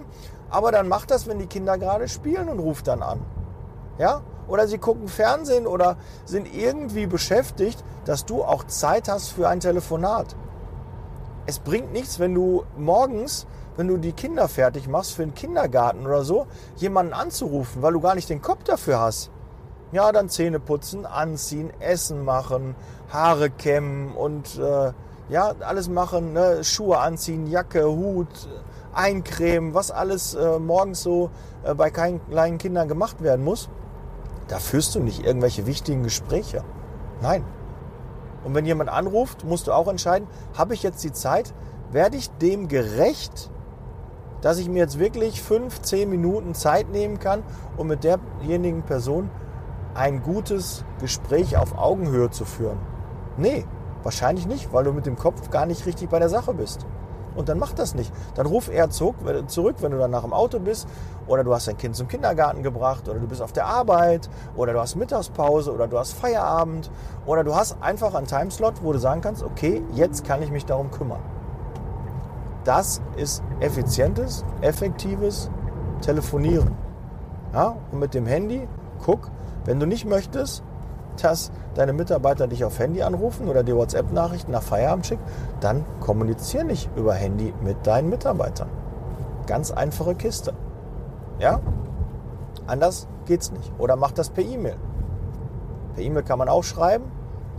Aber 0.49 0.71
dann 0.71 0.89
macht 0.89 1.11
das, 1.11 1.27
wenn 1.27 1.39
die 1.39 1.47
Kinder 1.47 1.77
gerade 1.77 2.07
spielen 2.07 2.49
und 2.49 2.59
ruft 2.59 2.87
dann 2.87 3.01
an. 3.01 3.21
Ja? 3.97 4.21
Oder 4.47 4.67
sie 4.67 4.79
gucken 4.79 5.07
Fernsehen 5.07 5.67
oder 5.67 5.97
sind 6.25 6.53
irgendwie 6.53 7.05
beschäftigt, 7.05 7.83
dass 8.05 8.25
du 8.25 8.43
auch 8.43 8.65
Zeit 8.65 9.07
hast 9.07 9.29
für 9.29 9.47
ein 9.47 9.59
Telefonat. 9.59 10.35
Es 11.45 11.59
bringt 11.59 11.93
nichts, 11.93 12.19
wenn 12.19 12.33
du 12.33 12.63
morgens, 12.75 13.45
wenn 13.79 13.87
du 13.87 13.95
die 13.95 14.11
Kinder 14.11 14.49
fertig 14.49 14.89
machst 14.89 15.13
für 15.13 15.21
den 15.21 15.33
Kindergarten 15.33 16.05
oder 16.05 16.25
so, 16.25 16.47
jemanden 16.75 17.13
anzurufen, 17.13 17.81
weil 17.81 17.93
du 17.93 18.01
gar 18.01 18.13
nicht 18.13 18.29
den 18.29 18.41
Kopf 18.41 18.65
dafür 18.65 18.99
hast. 18.99 19.31
Ja, 19.93 20.11
dann 20.11 20.27
Zähne 20.27 20.59
putzen, 20.59 21.05
anziehen, 21.05 21.71
Essen 21.79 22.25
machen, 22.25 22.75
Haare 23.07 23.49
kämmen 23.49 24.11
und 24.11 24.59
äh, 24.59 24.91
ja, 25.29 25.53
alles 25.61 25.87
machen, 25.87 26.33
ne? 26.33 26.61
Schuhe 26.65 26.97
anziehen, 26.97 27.47
Jacke, 27.47 27.87
Hut, 27.87 28.49
eincremen, 28.93 29.73
was 29.73 29.91
alles 29.91 30.33
äh, 30.33 30.59
morgens 30.59 31.01
so 31.01 31.31
äh, 31.63 31.73
bei 31.73 31.89
kleinen 31.89 32.57
Kindern 32.57 32.89
gemacht 32.89 33.23
werden 33.23 33.45
muss. 33.45 33.69
Da 34.49 34.59
führst 34.59 34.93
du 34.93 34.99
nicht 34.99 35.25
irgendwelche 35.25 35.65
wichtigen 35.67 36.03
Gespräche. 36.03 36.65
Nein. 37.21 37.45
Und 38.43 38.53
wenn 38.55 38.65
jemand 38.65 38.89
anruft, 38.89 39.45
musst 39.45 39.67
du 39.67 39.71
auch 39.71 39.87
entscheiden, 39.87 40.27
habe 40.57 40.73
ich 40.73 40.83
jetzt 40.83 41.01
die 41.01 41.13
Zeit, 41.13 41.53
werde 41.93 42.17
ich 42.17 42.29
dem 42.29 42.67
gerecht, 42.67 43.49
dass 44.41 44.57
ich 44.57 44.69
mir 44.69 44.79
jetzt 44.79 44.99
wirklich 44.99 45.41
fünf, 45.41 45.81
zehn 45.81 46.09
Minuten 46.09 46.53
Zeit 46.53 46.89
nehmen 46.89 47.19
kann, 47.19 47.43
um 47.77 47.87
mit 47.87 48.03
derjenigen 48.03 48.83
Person 48.83 49.29
ein 49.93 50.21
gutes 50.21 50.85
Gespräch 50.99 51.57
auf 51.57 51.77
Augenhöhe 51.77 52.29
zu 52.29 52.45
führen? 52.45 52.79
Nee, 53.37 53.65
wahrscheinlich 54.03 54.47
nicht, 54.47 54.71
weil 54.73 54.83
du 54.83 54.93
mit 54.93 55.05
dem 55.05 55.17
Kopf 55.17 55.49
gar 55.49 55.65
nicht 55.65 55.85
richtig 55.85 56.09
bei 56.09 56.19
der 56.19 56.29
Sache 56.29 56.53
bist. 56.53 56.85
Und 57.35 57.47
dann 57.47 57.59
mach 57.59 57.73
das 57.73 57.95
nicht. 57.95 58.11
Dann 58.35 58.47
ruf 58.47 58.69
eher 58.69 58.89
zurück, 58.89 59.15
wenn 59.23 59.91
du 59.91 59.97
dann 59.97 60.11
nach 60.11 60.23
dem 60.23 60.33
Auto 60.33 60.59
bist 60.59 60.87
oder 61.27 61.43
du 61.43 61.53
hast 61.53 61.67
dein 61.67 61.77
Kind 61.77 61.95
zum 61.95 62.07
Kindergarten 62.07 62.63
gebracht 62.63 63.07
oder 63.07 63.19
du 63.19 63.27
bist 63.27 63.41
auf 63.41 63.53
der 63.53 63.65
Arbeit 63.65 64.29
oder 64.55 64.73
du 64.73 64.79
hast 64.79 64.95
Mittagspause 64.95 65.71
oder 65.71 65.87
du 65.87 65.97
hast 65.97 66.13
Feierabend 66.13 66.91
oder 67.25 67.43
du 67.43 67.55
hast 67.55 67.81
einfach 67.81 68.15
einen 68.15 68.27
Timeslot, 68.27 68.83
wo 68.83 68.91
du 68.91 68.99
sagen 68.99 69.21
kannst, 69.21 69.43
okay, 69.43 69.83
jetzt 69.93 70.25
kann 70.25 70.41
ich 70.41 70.51
mich 70.51 70.65
darum 70.65 70.91
kümmern. 70.91 71.21
Das 72.63 73.01
ist 73.15 73.43
effizientes, 73.59 74.43
effektives 74.61 75.49
Telefonieren. 76.01 76.71
Ja? 77.53 77.75
Und 77.91 77.99
mit 77.99 78.13
dem 78.13 78.25
Handy, 78.25 78.67
guck, 79.03 79.29
wenn 79.65 79.79
du 79.79 79.85
nicht 79.85 80.05
möchtest, 80.05 80.63
dass 81.21 81.51
deine 81.75 81.93
Mitarbeiter 81.93 82.47
dich 82.47 82.63
auf 82.63 82.79
Handy 82.79 83.01
anrufen 83.01 83.47
oder 83.47 83.63
die 83.63 83.75
WhatsApp-Nachrichten 83.75 84.51
nach 84.51 84.63
Feierabend 84.63 85.05
schicken, 85.05 85.23
dann 85.59 85.83
kommuniziere 85.99 86.63
nicht 86.63 86.89
über 86.95 87.13
Handy 87.13 87.53
mit 87.61 87.85
deinen 87.85 88.09
Mitarbeitern. 88.09 88.69
Ganz 89.45 89.71
einfache 89.71 90.15
Kiste. 90.15 90.53
Ja? 91.39 91.59
Anders 92.67 93.07
geht's 93.25 93.51
nicht. 93.51 93.71
Oder 93.77 93.95
mach 93.95 94.11
das 94.11 94.29
per 94.29 94.43
E-Mail. 94.43 94.75
Per 95.95 96.03
E-Mail 96.03 96.23
kann 96.23 96.39
man 96.39 96.49
auch 96.49 96.63
schreiben, 96.63 97.05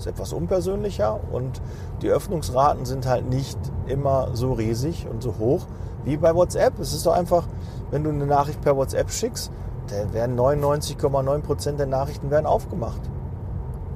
ist 0.00 0.06
etwas 0.06 0.32
unpersönlicher 0.32 1.20
und 1.30 1.60
die 2.02 2.08
Öffnungsraten 2.08 2.84
sind 2.86 3.06
halt 3.06 3.28
nicht 3.28 3.58
immer 3.86 4.28
so 4.32 4.52
riesig 4.52 5.06
und 5.10 5.22
so 5.22 5.36
hoch 5.38 5.66
wie 6.04 6.16
bei 6.16 6.34
WhatsApp. 6.34 6.78
Es 6.78 6.92
ist 6.92 7.04
doch 7.06 7.12
einfach, 7.12 7.44
wenn 7.90 8.02
du 8.02 8.10
eine 8.10 8.26
Nachricht 8.26 8.60
per 8.62 8.76
WhatsApp 8.76 9.10
schickst, 9.10 9.52
dann 9.88 10.12
werden 10.12 10.38
99,9% 10.38 11.76
der 11.76 11.86
Nachrichten 11.86 12.30
werden 12.30 12.46
aufgemacht. 12.46 13.00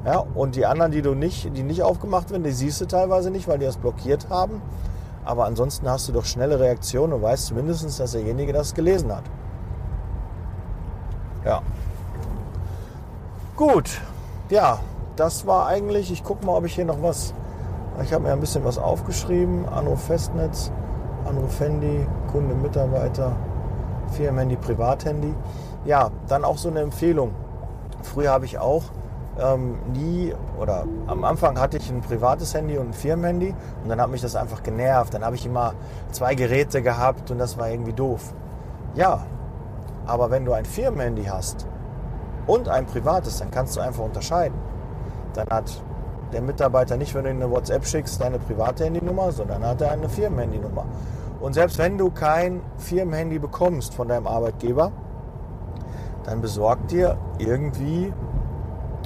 Ja, 0.05 0.25
und 0.35 0.57
die 0.57 0.67
anderen, 0.67 0.93
die 0.93 1.01
du 1.01 1.15
nicht, 1.15 1.57
die 1.57 1.63
nicht 1.63 1.83
aufgemacht 1.83 2.31
werden, 2.31 2.43
die 2.43 2.53
siehst 2.53 2.81
du 2.83 2.87
teilweise 2.87 3.31
nicht, 3.31 3.49
weil 3.49 3.59
die 3.59 3.65
das 3.65 3.79
blockiert 3.79 4.29
haben. 4.29 4.61
Aber 5.25 5.47
ansonsten 5.47 5.89
hast 5.89 6.09
du 6.09 6.13
doch 6.13 6.27
schnelle 6.27 6.61
Reaktionen 6.61 7.15
und 7.15 7.23
weißt 7.23 7.47
zumindest, 7.47 7.99
dass 7.99 8.13
derjenige 8.13 8.53
das 8.53 8.75
gelesen 8.75 9.11
hat. 9.15 9.25
Ja. 11.47 11.63
Gut. 13.57 13.89
Ja, 14.51 14.81
das 15.17 15.47
war 15.47 15.67
eigentlich, 15.67 16.11
ich 16.11 16.25
gucke 16.25 16.45
mal, 16.45 16.57
ob 16.57 16.65
ich 16.65 16.75
hier 16.75 16.85
noch 16.85 17.03
was, 17.03 17.35
ich 18.03 18.13
habe 18.13 18.25
mir 18.25 18.33
ein 18.33 18.41
bisschen 18.41 18.65
was 18.65 18.79
aufgeschrieben. 18.79 19.69
Anruf 19.69 20.03
Festnetz, 20.05 20.73
Anruf 21.25 21.61
Handy, 21.61 22.07
Kunde, 22.33 22.55
Mitarbeiter, 22.55 23.37
Firmenhandy, 24.13 24.57
Privathandy. 24.57 25.35
Ja, 25.85 26.11
dann 26.29 26.45
auch 26.45 26.59
so 26.59 26.69
eine 26.69 26.81
Empfehlung. 26.81 27.33
Früher 28.03 28.31
habe 28.31 28.45
ich 28.47 28.59
auch 28.59 28.83
ähm, 29.41 29.79
nie 29.93 30.35
oder 30.59 30.85
am 31.07 31.25
Anfang 31.25 31.59
hatte 31.59 31.77
ich 31.77 31.91
ein 31.91 32.01
privates 32.01 32.55
Handy 32.55 32.79
und 32.79 32.89
ein 32.89 32.93
Firmenhandy 32.93 33.55
und 33.83 33.89
dann 33.89 34.01
hat 34.01 34.11
mich 34.11 34.23
das 34.23 34.37
einfach 34.37 34.63
genervt. 34.63 35.15
Dann 35.15 35.25
habe 35.25 35.37
ich 35.37 35.47
immer 35.47 35.75
zwei 36.11 36.35
Geräte 36.35 36.83
gehabt 36.83 37.31
und 37.31 37.39
das 37.39 37.59
war 37.59 37.71
irgendwie 37.71 37.93
doof. 37.93 38.35
Ja, 38.95 39.25
aber 40.07 40.31
wenn 40.31 40.45
du 40.45 40.53
ein 40.53 40.65
Firmenhandy 40.65 41.25
hast 41.25 41.67
und 42.47 42.69
ein 42.69 42.87
privates, 42.87 43.39
dann 43.39 43.51
kannst 43.51 43.77
du 43.77 43.81
einfach 43.81 44.05
unterscheiden. 44.05 44.74
Dann 45.35 45.49
hat 45.49 45.83
der 46.33 46.43
Mitarbeiter 46.43 46.97
nicht, 46.97 47.15
wenn 47.15 47.25
du 47.25 47.31
ihm 47.31 47.37
eine 47.37 47.51
WhatsApp 47.51 47.87
schickst, 47.87 48.21
deine 48.21 48.39
private 48.39 48.85
Handynummer, 48.85 49.33
sondern 49.33 49.65
hat 49.65 49.81
er 49.81 49.93
eine 49.93 50.09
Firmenhandynummer. 50.09 50.85
Und 51.41 51.53
selbst 51.53 51.79
wenn 51.79 51.99
du 51.99 52.11
kein 52.11 52.63
Firmenhandy 52.79 53.39
bekommst 53.39 53.95
von 53.95 54.09
deinem 54.09 54.27
Arbeitgeber, 54.27 54.93
dann 56.25 56.41
besorgt 56.41 56.91
dir 56.91 57.19
irgendwie 57.39 58.13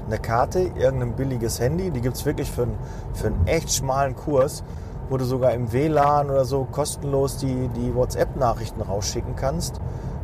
eine 0.06 0.18
Karte, 0.18 0.60
irgendein 0.60 1.14
billiges 1.14 1.60
Handy. 1.60 1.90
Die 1.90 2.00
gibt 2.00 2.16
es 2.16 2.24
wirklich 2.24 2.50
für, 2.50 2.62
einen, 2.62 2.78
für 3.12 3.26
einen 3.26 3.46
echt 3.46 3.72
schmalen 3.72 4.16
Kurs, 4.16 4.62
wo 5.10 5.16
du 5.16 5.24
sogar 5.24 5.52
im 5.52 5.72
WLAN 5.72 6.30
oder 6.30 6.44
so 6.44 6.64
kostenlos 6.64 7.38
die, 7.38 7.68
die 7.76 7.94
WhatsApp-Nachrichten 7.94 8.80
rausschicken 8.80 9.36
kannst. 9.36 9.80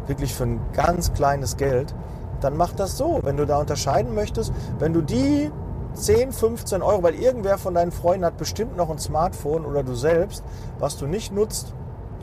Wirklich 0.07 0.35
für 0.35 0.45
ein 0.45 0.61
ganz 0.73 1.13
kleines 1.13 1.57
Geld. 1.57 1.95
Dann 2.41 2.57
mach 2.57 2.73
das 2.73 2.97
so, 2.97 3.21
wenn 3.23 3.37
du 3.37 3.47
da 3.47 3.59
unterscheiden 3.59 4.15
möchtest. 4.15 4.53
Wenn 4.79 4.93
du 4.93 5.01
die 5.01 5.51
10, 5.95 6.33
15 6.33 6.83
Euro, 6.83 7.03
weil 7.03 7.15
irgendwer 7.15 7.59
von 7.59 7.75
deinen 7.75 7.93
Freunden 7.93 8.25
hat 8.25 8.37
bestimmt 8.37 8.77
noch 8.77 8.91
ein 8.91 8.99
Smartphone 8.99 9.65
oder 9.65 9.83
du 9.83 9.95
selbst, 9.95 10.45
was 10.79 10.97
du 10.97 11.07
nicht 11.07 11.33
nutzt. 11.33 11.73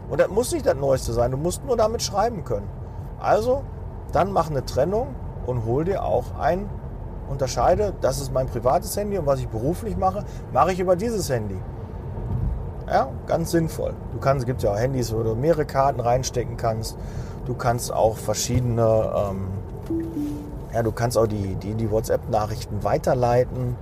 Und 0.10 0.20
das 0.20 0.30
muss 0.30 0.52
nicht 0.52 0.66
das 0.66 0.76
Neueste 0.76 1.14
sein, 1.14 1.32
du 1.32 1.38
musst 1.38 1.66
nur 1.66 1.78
damit 1.78 2.02
schreiben 2.02 2.44
können. 2.44 2.68
Also, 3.20 3.64
dann 4.12 4.32
mach 4.32 4.50
eine 4.50 4.66
Trennung 4.66 5.16
und 5.46 5.66
hol 5.66 5.86
dir 5.86 6.04
auch 6.04 6.38
ein 6.40 6.70
unterscheide, 7.30 7.94
das 8.02 8.20
ist 8.20 8.34
mein 8.34 8.48
privates 8.48 8.96
Handy 8.96 9.18
und 9.18 9.26
was 9.26 9.40
ich 9.40 9.48
beruflich 9.48 9.98
mache, 9.98 10.26
mache 10.52 10.74
ich 10.74 10.80
über 10.80 10.96
dieses 10.96 11.30
Handy. 11.30 11.58
Ja, 12.88 13.08
ganz 13.26 13.52
sinnvoll. 13.52 13.94
Du 14.12 14.20
kannst, 14.20 14.42
es 14.42 14.46
gibt 14.46 14.62
ja 14.64 14.72
auch 14.74 14.78
Handys, 14.78 15.14
wo 15.16 15.24
du 15.24 15.34
mehrere 15.34 15.66
Karten 15.66 16.02
reinstecken 16.02 16.58
kannst. 16.58 16.98
Du 17.46 17.54
kannst 17.54 17.94
auch 17.94 18.18
verschiedene, 18.18 19.14
ähm, 19.16 19.48
ja, 20.74 20.84
du 20.84 20.92
kannst 20.92 21.18
auch 21.18 21.28
die, 21.28 21.56
die, 21.56 21.76
die 21.76 21.92
WhatsApp-Nachrichten 21.92 22.84
weiterleiten. 22.84 23.76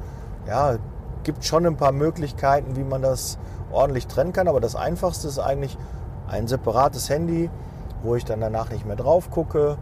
Ja, 0.48 0.78
gibt 1.24 1.46
schon 1.46 1.66
ein 1.66 1.78
paar 1.78 1.92
Möglichkeiten, 1.92 2.76
wie 2.76 2.84
man 2.84 3.02
das 3.02 3.38
ordentlich 3.72 4.08
trennen 4.08 4.34
kann. 4.34 4.48
Aber 4.48 4.60
das 4.60 4.76
Einfachste 4.76 5.28
ist 5.28 5.40
eigentlich 5.40 5.78
ein 6.28 6.48
separates 6.48 7.10
Handy, 7.10 7.50
wo 8.04 8.16
ich 8.16 8.26
dann 8.26 8.42
danach 8.42 8.70
nicht 8.72 8.86
mehr 8.86 8.96
drauf 8.96 9.30
gucke. 9.30 9.78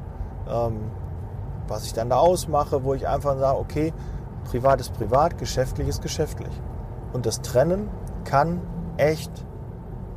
Ähm, 0.49 0.91
was 1.67 1.85
ich 1.85 1.93
dann 1.93 2.09
da 2.09 2.17
ausmache, 2.17 2.83
wo 2.83 2.93
ich 2.93 3.07
einfach 3.07 3.37
sage, 3.37 3.59
okay, 3.59 3.93
privat 4.45 4.79
ist 4.79 4.93
privat, 4.93 5.37
geschäftlich 5.37 5.87
ist 5.87 6.01
geschäftlich. 6.01 6.53
Und 7.13 7.25
das 7.25 7.41
Trennen 7.41 7.89
kann 8.23 8.61
echt 8.97 9.31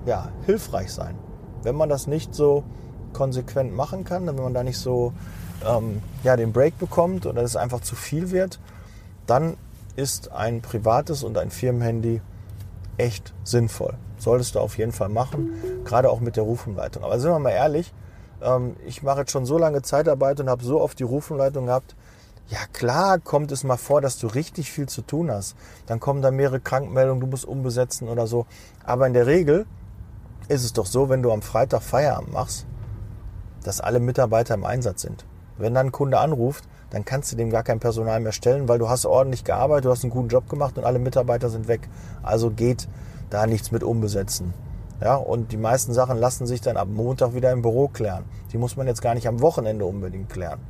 ja, 0.06 0.28
hilfreich 0.46 0.92
sein. 0.92 1.18
Wenn 1.62 1.74
man 1.74 1.88
das 1.88 2.06
nicht 2.06 2.34
so 2.34 2.64
konsequent 3.12 3.74
machen 3.74 4.04
kann, 4.04 4.26
wenn 4.26 4.36
man 4.36 4.54
da 4.54 4.62
nicht 4.62 4.78
so 4.78 5.12
ähm, 5.66 6.02
ja, 6.22 6.36
den 6.36 6.52
Break 6.52 6.78
bekommt 6.78 7.26
oder 7.26 7.42
es 7.42 7.56
einfach 7.56 7.80
zu 7.80 7.96
viel 7.96 8.30
wird, 8.30 8.58
dann 9.26 9.56
ist 9.96 10.32
ein 10.32 10.62
privates 10.62 11.22
und 11.22 11.36
ein 11.38 11.50
Firmenhandy 11.50 12.20
echt 12.96 13.32
sinnvoll. 13.44 13.94
Solltest 14.18 14.54
du 14.54 14.60
auf 14.60 14.78
jeden 14.78 14.92
Fall 14.92 15.08
machen, 15.08 15.50
gerade 15.84 16.10
auch 16.10 16.20
mit 16.20 16.36
der 16.36 16.44
Rufumleitung. 16.44 17.02
Aber 17.02 17.18
sind 17.18 17.30
wir 17.30 17.38
mal 17.38 17.50
ehrlich, 17.50 17.92
ähm, 18.42 18.76
ich 18.86 19.02
mache 19.02 19.20
jetzt 19.20 19.32
schon 19.32 19.46
so 19.46 19.58
lange 19.58 19.82
Zeitarbeit 19.82 20.40
und 20.40 20.50
habe 20.50 20.64
so 20.64 20.80
oft 20.80 20.98
die 20.98 21.04
Rufumleitung 21.04 21.66
gehabt. 21.66 21.96
Ja 22.48 22.58
klar 22.72 23.18
kommt 23.18 23.52
es 23.52 23.62
mal 23.62 23.76
vor, 23.76 24.00
dass 24.00 24.18
du 24.18 24.26
richtig 24.26 24.72
viel 24.72 24.88
zu 24.88 25.02
tun 25.02 25.30
hast. 25.30 25.56
Dann 25.86 26.00
kommen 26.00 26.20
da 26.20 26.30
mehrere 26.30 26.60
Krankmeldungen, 26.60 27.20
du 27.20 27.26
musst 27.26 27.44
umbesetzen 27.44 28.08
oder 28.08 28.26
so. 28.26 28.46
Aber 28.84 29.06
in 29.06 29.12
der 29.12 29.26
Regel 29.26 29.66
ist 30.48 30.64
es 30.64 30.72
doch 30.72 30.86
so, 30.86 31.08
wenn 31.08 31.22
du 31.22 31.30
am 31.30 31.42
Freitag 31.42 31.82
Feierabend 31.82 32.32
machst, 32.32 32.66
dass 33.62 33.80
alle 33.80 34.00
Mitarbeiter 34.00 34.54
im 34.54 34.64
Einsatz 34.64 35.02
sind. 35.02 35.24
Wenn 35.60 35.74
dann 35.74 35.86
ein 35.86 35.92
Kunde 35.92 36.18
anruft, 36.18 36.64
dann 36.88 37.04
kannst 37.04 37.30
du 37.30 37.36
dem 37.36 37.50
gar 37.50 37.62
kein 37.62 37.80
Personal 37.80 38.18
mehr 38.20 38.32
stellen, 38.32 38.68
weil 38.68 38.78
du 38.78 38.88
hast 38.88 39.04
ordentlich 39.04 39.44
gearbeitet, 39.44 39.84
du 39.84 39.90
hast 39.90 40.02
einen 40.02 40.10
guten 40.10 40.28
Job 40.28 40.48
gemacht 40.48 40.78
und 40.78 40.84
alle 40.84 40.98
Mitarbeiter 40.98 41.50
sind 41.50 41.68
weg. 41.68 41.88
Also 42.22 42.50
geht 42.50 42.88
da 43.28 43.46
nichts 43.46 43.70
mit 43.70 43.84
umbesetzen. 43.84 44.54
Ja, 45.00 45.16
und 45.16 45.52
die 45.52 45.56
meisten 45.56 45.92
Sachen 45.92 46.18
lassen 46.18 46.46
sich 46.46 46.60
dann 46.60 46.76
ab 46.76 46.88
Montag 46.90 47.34
wieder 47.34 47.52
im 47.52 47.62
Büro 47.62 47.88
klären. 47.88 48.24
Die 48.52 48.58
muss 48.58 48.76
man 48.76 48.86
jetzt 48.86 49.02
gar 49.02 49.14
nicht 49.14 49.28
am 49.28 49.40
Wochenende 49.40 49.84
unbedingt 49.84 50.30
klären. 50.30 50.60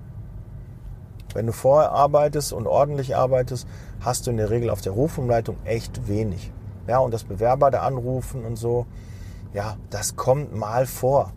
Wenn 1.35 1.47
du 1.47 1.53
vorher 1.53 1.93
arbeitest 1.93 2.53
und 2.53 2.67
ordentlich 2.67 3.17
arbeitest, 3.17 3.67
hast 4.01 4.27
du 4.27 4.31
in 4.31 4.37
der 4.37 4.51
Regel 4.51 4.71
auf 4.71 4.81
der 4.81 4.93
Rufumleitung 4.93 5.57
echt 5.65 6.09
wenig. 6.09 6.53
Ja, 6.89 6.99
und 6.99 7.15
das 7.15 7.25
Bewerber 7.25 7.71
da 7.71 7.83
anrufen 7.83 8.45
und 8.45 8.57
so, 8.57 8.87
ja, 9.53 9.77
das 9.91 10.17
kommt 10.17 10.55
mal 10.55 10.87
vor. 10.87 11.33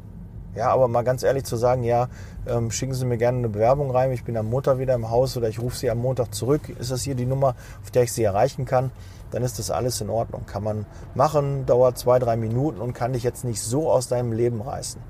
Ja, 0.55 0.69
aber 0.69 0.87
mal 0.87 1.03
ganz 1.03 1.23
ehrlich 1.23 1.45
zu 1.45 1.55
sagen, 1.55 1.83
ja, 1.83 2.09
ähm, 2.45 2.69
schicken 2.69 2.93
Sie 2.93 3.05
mir 3.05 3.17
gerne 3.17 3.39
eine 3.39 3.49
Bewerbung 3.49 3.89
rein, 3.89 4.11
ich 4.11 4.23
bin 4.23 4.37
am 4.37 4.49
Montag 4.49 4.77
wieder 4.77 4.93
im 4.93 5.09
Haus 5.09 5.35
oder 5.35 5.49
ich 5.49 5.59
rufe 5.59 5.75
Sie 5.75 5.89
am 5.89 5.97
Montag 5.97 6.33
zurück, 6.33 6.69
ist 6.69 6.91
das 6.91 7.01
hier 7.01 7.15
die 7.15 7.25
Nummer, 7.25 7.55
auf 7.81 7.89
der 7.89 8.03
ich 8.03 8.11
Sie 8.11 8.23
erreichen 8.23 8.65
kann, 8.65 8.91
dann 9.31 9.41
ist 9.41 9.57
das 9.57 9.71
alles 9.71 9.99
in 9.99 10.11
Ordnung. 10.11 10.45
Kann 10.45 10.63
man 10.63 10.85
machen, 11.15 11.65
dauert 11.65 11.97
zwei, 11.97 12.19
drei 12.19 12.35
Minuten 12.37 12.81
und 12.81 12.93
kann 12.93 13.13
dich 13.13 13.23
jetzt 13.23 13.43
nicht 13.43 13.61
so 13.61 13.89
aus 13.91 14.07
deinem 14.07 14.31
Leben 14.31 14.61
reißen. 14.61 15.01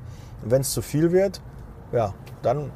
Und 0.44 0.52
wenn 0.52 0.62
es 0.62 0.72
zu 0.72 0.82
viel 0.82 1.12
wird, 1.12 1.42
ja, 1.92 2.14
dann 2.42 2.72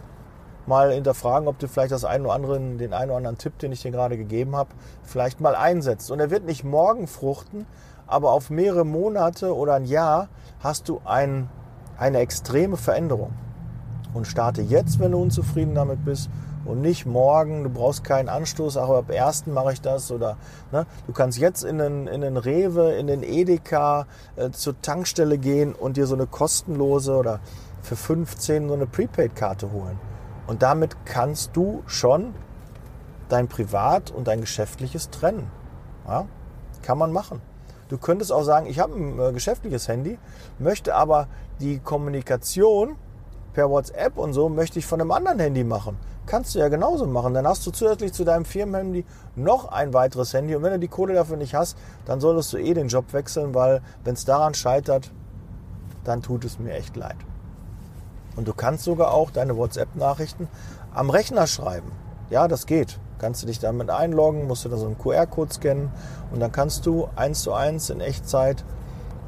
mal 0.66 0.92
hinterfragen, 0.92 1.48
ob 1.48 1.58
du 1.60 1.68
vielleicht 1.68 1.94
das 1.94 2.04
ein 2.04 2.24
oder 2.24 2.34
andere, 2.34 2.60
den 2.60 2.94
einen 2.94 3.12
oder 3.12 3.18
anderen 3.18 3.38
Tipp, 3.38 3.58
den 3.60 3.72
ich 3.72 3.82
dir 3.82 3.92
gerade 3.92 4.18
gegeben 4.18 4.56
habe, 4.56 4.70
vielleicht 5.04 5.40
mal 5.40 5.56
einsetzt. 5.56 6.12
Und 6.12 6.20
er 6.20 6.30
wird 6.30 6.46
nicht 6.46 6.66
morgen 6.66 7.08
fruchten, 7.08 7.66
aber 8.06 8.32
auf 8.32 8.50
mehrere 8.50 8.86
Monate 8.86 9.56
oder 9.56 9.76
ein 9.76 9.86
Jahr 9.86 10.28
hast 10.60 10.90
du 10.90 11.02
ein, 11.06 11.50
eine 11.98 12.20
extreme 12.20 12.78
Veränderung. 12.78 13.34
Und 14.14 14.26
starte 14.26 14.62
jetzt, 14.62 15.00
wenn 15.00 15.12
du 15.12 15.22
unzufrieden 15.22 15.76
damit 15.76 16.04
bist 16.04 16.30
und 16.68 16.82
nicht 16.82 17.06
morgen. 17.06 17.64
Du 17.64 17.70
brauchst 17.70 18.04
keinen 18.04 18.30
Anstoß, 18.30 18.78
auch 18.78 18.98
ab 18.98 19.10
1. 19.10 19.48
mache 19.48 19.74
ich 19.74 19.82
das. 19.82 20.12
Oder 20.12 20.38
ne? 20.72 20.86
du 21.08 21.14
kannst 21.14 21.38
jetzt 21.38 21.64
in 21.64 21.78
den, 21.78 22.08
in 22.08 22.22
den 22.22 22.38
Rewe, 22.38 22.94
in 22.94 23.08
den 23.08 23.24
Edeka 23.24 24.06
äh, 24.36 24.52
zur 24.52 24.82
Tankstelle 24.82 25.38
gehen 25.38 25.74
und 25.74 25.98
dir 25.98 26.08
so 26.08 26.16
eine 26.16 26.28
kostenlose 26.28 27.16
oder 27.16 27.40
für 27.82 27.96
15 27.96 28.68
so 28.68 28.74
eine 28.74 28.86
Prepaid-Karte 28.86 29.72
holen. 29.72 30.00
Und 30.46 30.62
damit 30.62 30.98
kannst 31.06 31.56
du 31.56 31.84
schon 31.88 32.34
dein 33.30 33.48
Privat 33.48 34.12
und 34.12 34.28
dein 34.28 34.42
Geschäftliches 34.42 35.10
trennen. 35.10 35.50
Ja? 36.08 36.26
Kann 36.82 36.98
man 36.98 37.12
machen. 37.12 37.42
Du 37.90 37.98
könntest 37.98 38.32
auch 38.32 38.44
sagen, 38.44 38.68
ich 38.68 38.80
habe 38.80 38.94
ein 38.94 39.20
äh, 39.20 39.32
geschäftliches 39.32 39.88
Handy, 39.88 40.20
möchte 40.60 40.96
aber 40.96 41.28
die 41.60 41.80
Kommunikation 41.80 42.96
per 43.54 43.70
WhatsApp 43.70 44.18
und 44.18 44.34
so 44.34 44.50
möchte 44.50 44.80
ich 44.80 44.86
von 44.86 45.02
einem 45.02 45.12
anderen 45.12 45.40
Handy 45.40 45.64
machen. 45.64 45.98
Kannst 46.28 46.54
du 46.54 46.60
ja 46.60 46.68
genauso 46.68 47.08
machen. 47.08 47.34
Dann 47.34 47.48
hast 47.48 47.66
du 47.66 47.72
zusätzlich 47.72 48.12
zu 48.12 48.26
deinem 48.26 48.44
Firmenhandy 48.44 49.06
noch 49.38 49.72
ein 49.72 49.94
weiteres 49.94 50.34
Handy. 50.34 50.56
Und 50.56 50.64
wenn 50.64 50.74
du 50.74 50.80
die 50.80 50.90
Kohle 50.90 51.14
dafür 51.14 51.38
nicht 51.38 51.56
hast, 51.56 51.78
dann 52.06 52.20
solltest 52.20 52.52
du 52.52 52.58
eh 52.58 52.74
den 52.74 52.90
Job 52.90 53.14
wechseln, 53.14 53.56
weil 53.56 53.82
wenn 54.04 54.14
es 54.14 54.26
daran 54.26 54.54
scheitert, 54.54 55.10
dann 56.04 56.22
tut 56.22 56.44
es 56.44 56.60
mir 56.60 56.74
echt 56.74 56.98
leid. 56.98 57.16
Und 58.36 58.48
du 58.48 58.54
kannst 58.54 58.84
sogar 58.84 59.14
auch 59.14 59.32
deine 59.32 59.56
WhatsApp-Nachrichten 59.56 60.50
am 60.94 61.10
Rechner 61.10 61.48
schreiben. 61.48 61.92
Ja, 62.30 62.50
das 62.50 62.66
geht. 62.66 63.00
Kannst 63.20 63.42
du 63.42 63.48
dich 63.48 63.60
damit 63.60 63.90
einloggen, 63.90 64.48
musst 64.48 64.66
du 64.66 64.70
da 64.70 64.78
so 64.78 64.86
einen 64.86 64.98
QR-Code 64.98 65.54
scannen 65.54 65.92
und 66.32 66.40
dann 66.40 66.52
kannst 66.52 66.86
du 66.86 67.08
eins 67.16 67.42
zu 67.42 67.54
eins 67.54 67.90
in 67.90 68.00
Echtzeit 68.00 68.64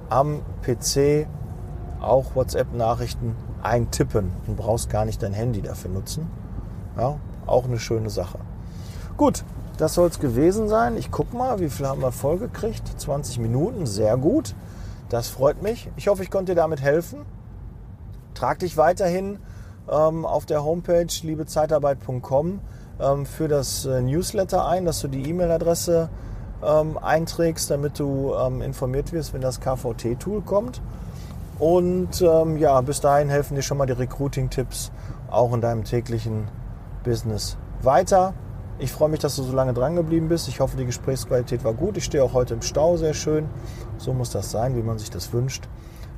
am 0.10 0.42
PC 0.62 1.28
auch 2.02 2.36
WhatsApp-Nachrichten 2.36 3.36
eintippen 3.62 4.32
und 4.48 4.56
brauchst 4.56 4.90
gar 4.90 5.06
nicht 5.06 5.22
dein 5.22 5.34
Handy 5.34 5.62
dafür 5.62 5.92
nutzen. 5.92 6.30
Ja, 6.98 7.20
auch 7.46 7.66
eine 7.66 7.80
schöne 7.80 8.10
Sache. 8.10 8.40
Gut, 9.18 9.44
das 9.78 9.94
soll 9.94 10.08
es 10.08 10.20
gewesen 10.20 10.68
sein. 10.68 10.98
Ich 10.98 11.12
gucke 11.12 11.36
mal, 11.36 11.60
wie 11.60 11.70
viel 11.70 11.88
haben 11.88 12.02
wir 12.02 12.12
voll 12.12 12.38
gekriegt. 12.38 13.00
20 13.00 13.40
Minuten, 13.40 13.86
sehr 13.86 14.18
gut. 14.18 14.56
Das 15.10 15.28
freut 15.28 15.62
mich. 15.62 15.90
Ich 15.96 16.08
hoffe, 16.08 16.24
ich 16.24 16.32
konnte 16.32 16.54
dir 16.54 16.62
damit 16.62 16.82
helfen. 16.82 17.26
Trag 18.34 18.60
dich 18.60 18.78
weiterhin 18.78 19.40
ähm, 19.90 20.26
auf 20.26 20.46
der 20.46 20.64
Homepage 20.64 21.08
liebezeitarbeit.com 21.22 22.60
ähm, 23.00 23.26
für 23.26 23.48
das 23.48 23.86
äh, 23.86 24.02
Newsletter 24.02 24.68
ein, 24.68 24.86
dass 24.86 25.02
du 25.02 25.08
die 25.08 25.30
E-Mail-Adresse 25.30 26.10
ähm, 26.64 26.98
einträgst, 26.98 27.72
damit 27.72 28.00
du 28.00 28.34
ähm, 28.34 28.62
informiert 28.62 29.12
wirst, 29.14 29.34
wenn 29.34 29.42
das 29.42 29.60
KVT-Tool 29.60 30.42
kommt. 30.42 30.82
Und 31.58 32.22
ähm, 32.22 32.58
ja, 32.58 32.80
bis 32.82 33.02
dahin 33.02 33.30
helfen 33.30 33.56
dir 33.56 33.62
schon 33.62 33.78
mal 33.78 33.86
die 33.86 33.94
Recruiting-Tipps 33.94 34.92
auch 35.30 35.54
in 35.54 35.62
deinem 35.62 35.84
täglichen 35.84 36.48
Business 37.04 37.58
weiter. 37.82 38.34
Ich 38.80 38.94
freue 38.94 39.10
mich, 39.10 39.20
dass 39.20 39.36
du 39.36 39.44
so 39.44 39.54
lange 39.54 39.74
dran 39.74 39.96
geblieben 39.96 40.30
bist. 40.30 40.48
Ich 40.48 40.62
hoffe, 40.62 40.78
die 40.78 40.86
Gesprächsqualität 40.86 41.66
war 41.66 41.74
gut. 41.74 41.98
Ich 41.98 42.06
stehe 42.06 42.24
auch 42.24 42.34
heute 42.34 42.54
im 42.54 42.62
Stau, 42.62 42.96
sehr 42.96 43.14
schön. 43.14 43.50
So 43.98 44.14
muss 44.14 44.30
das 44.30 44.52
sein, 44.52 44.78
wie 44.78 44.82
man 44.82 44.98
sich 44.98 45.10
das 45.10 45.34
wünscht. 45.34 45.68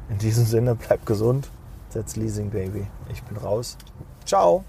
In 0.09 0.19
diesem 0.19 0.45
Sinne, 0.45 0.75
bleib 0.75 1.05
gesund. 1.07 1.49
That's 1.91 2.15
Leasing 2.15 2.51
Baby. 2.51 2.87
Ich 3.09 3.23
bin 3.23 3.37
raus. 3.37 3.77
Ciao. 4.25 4.63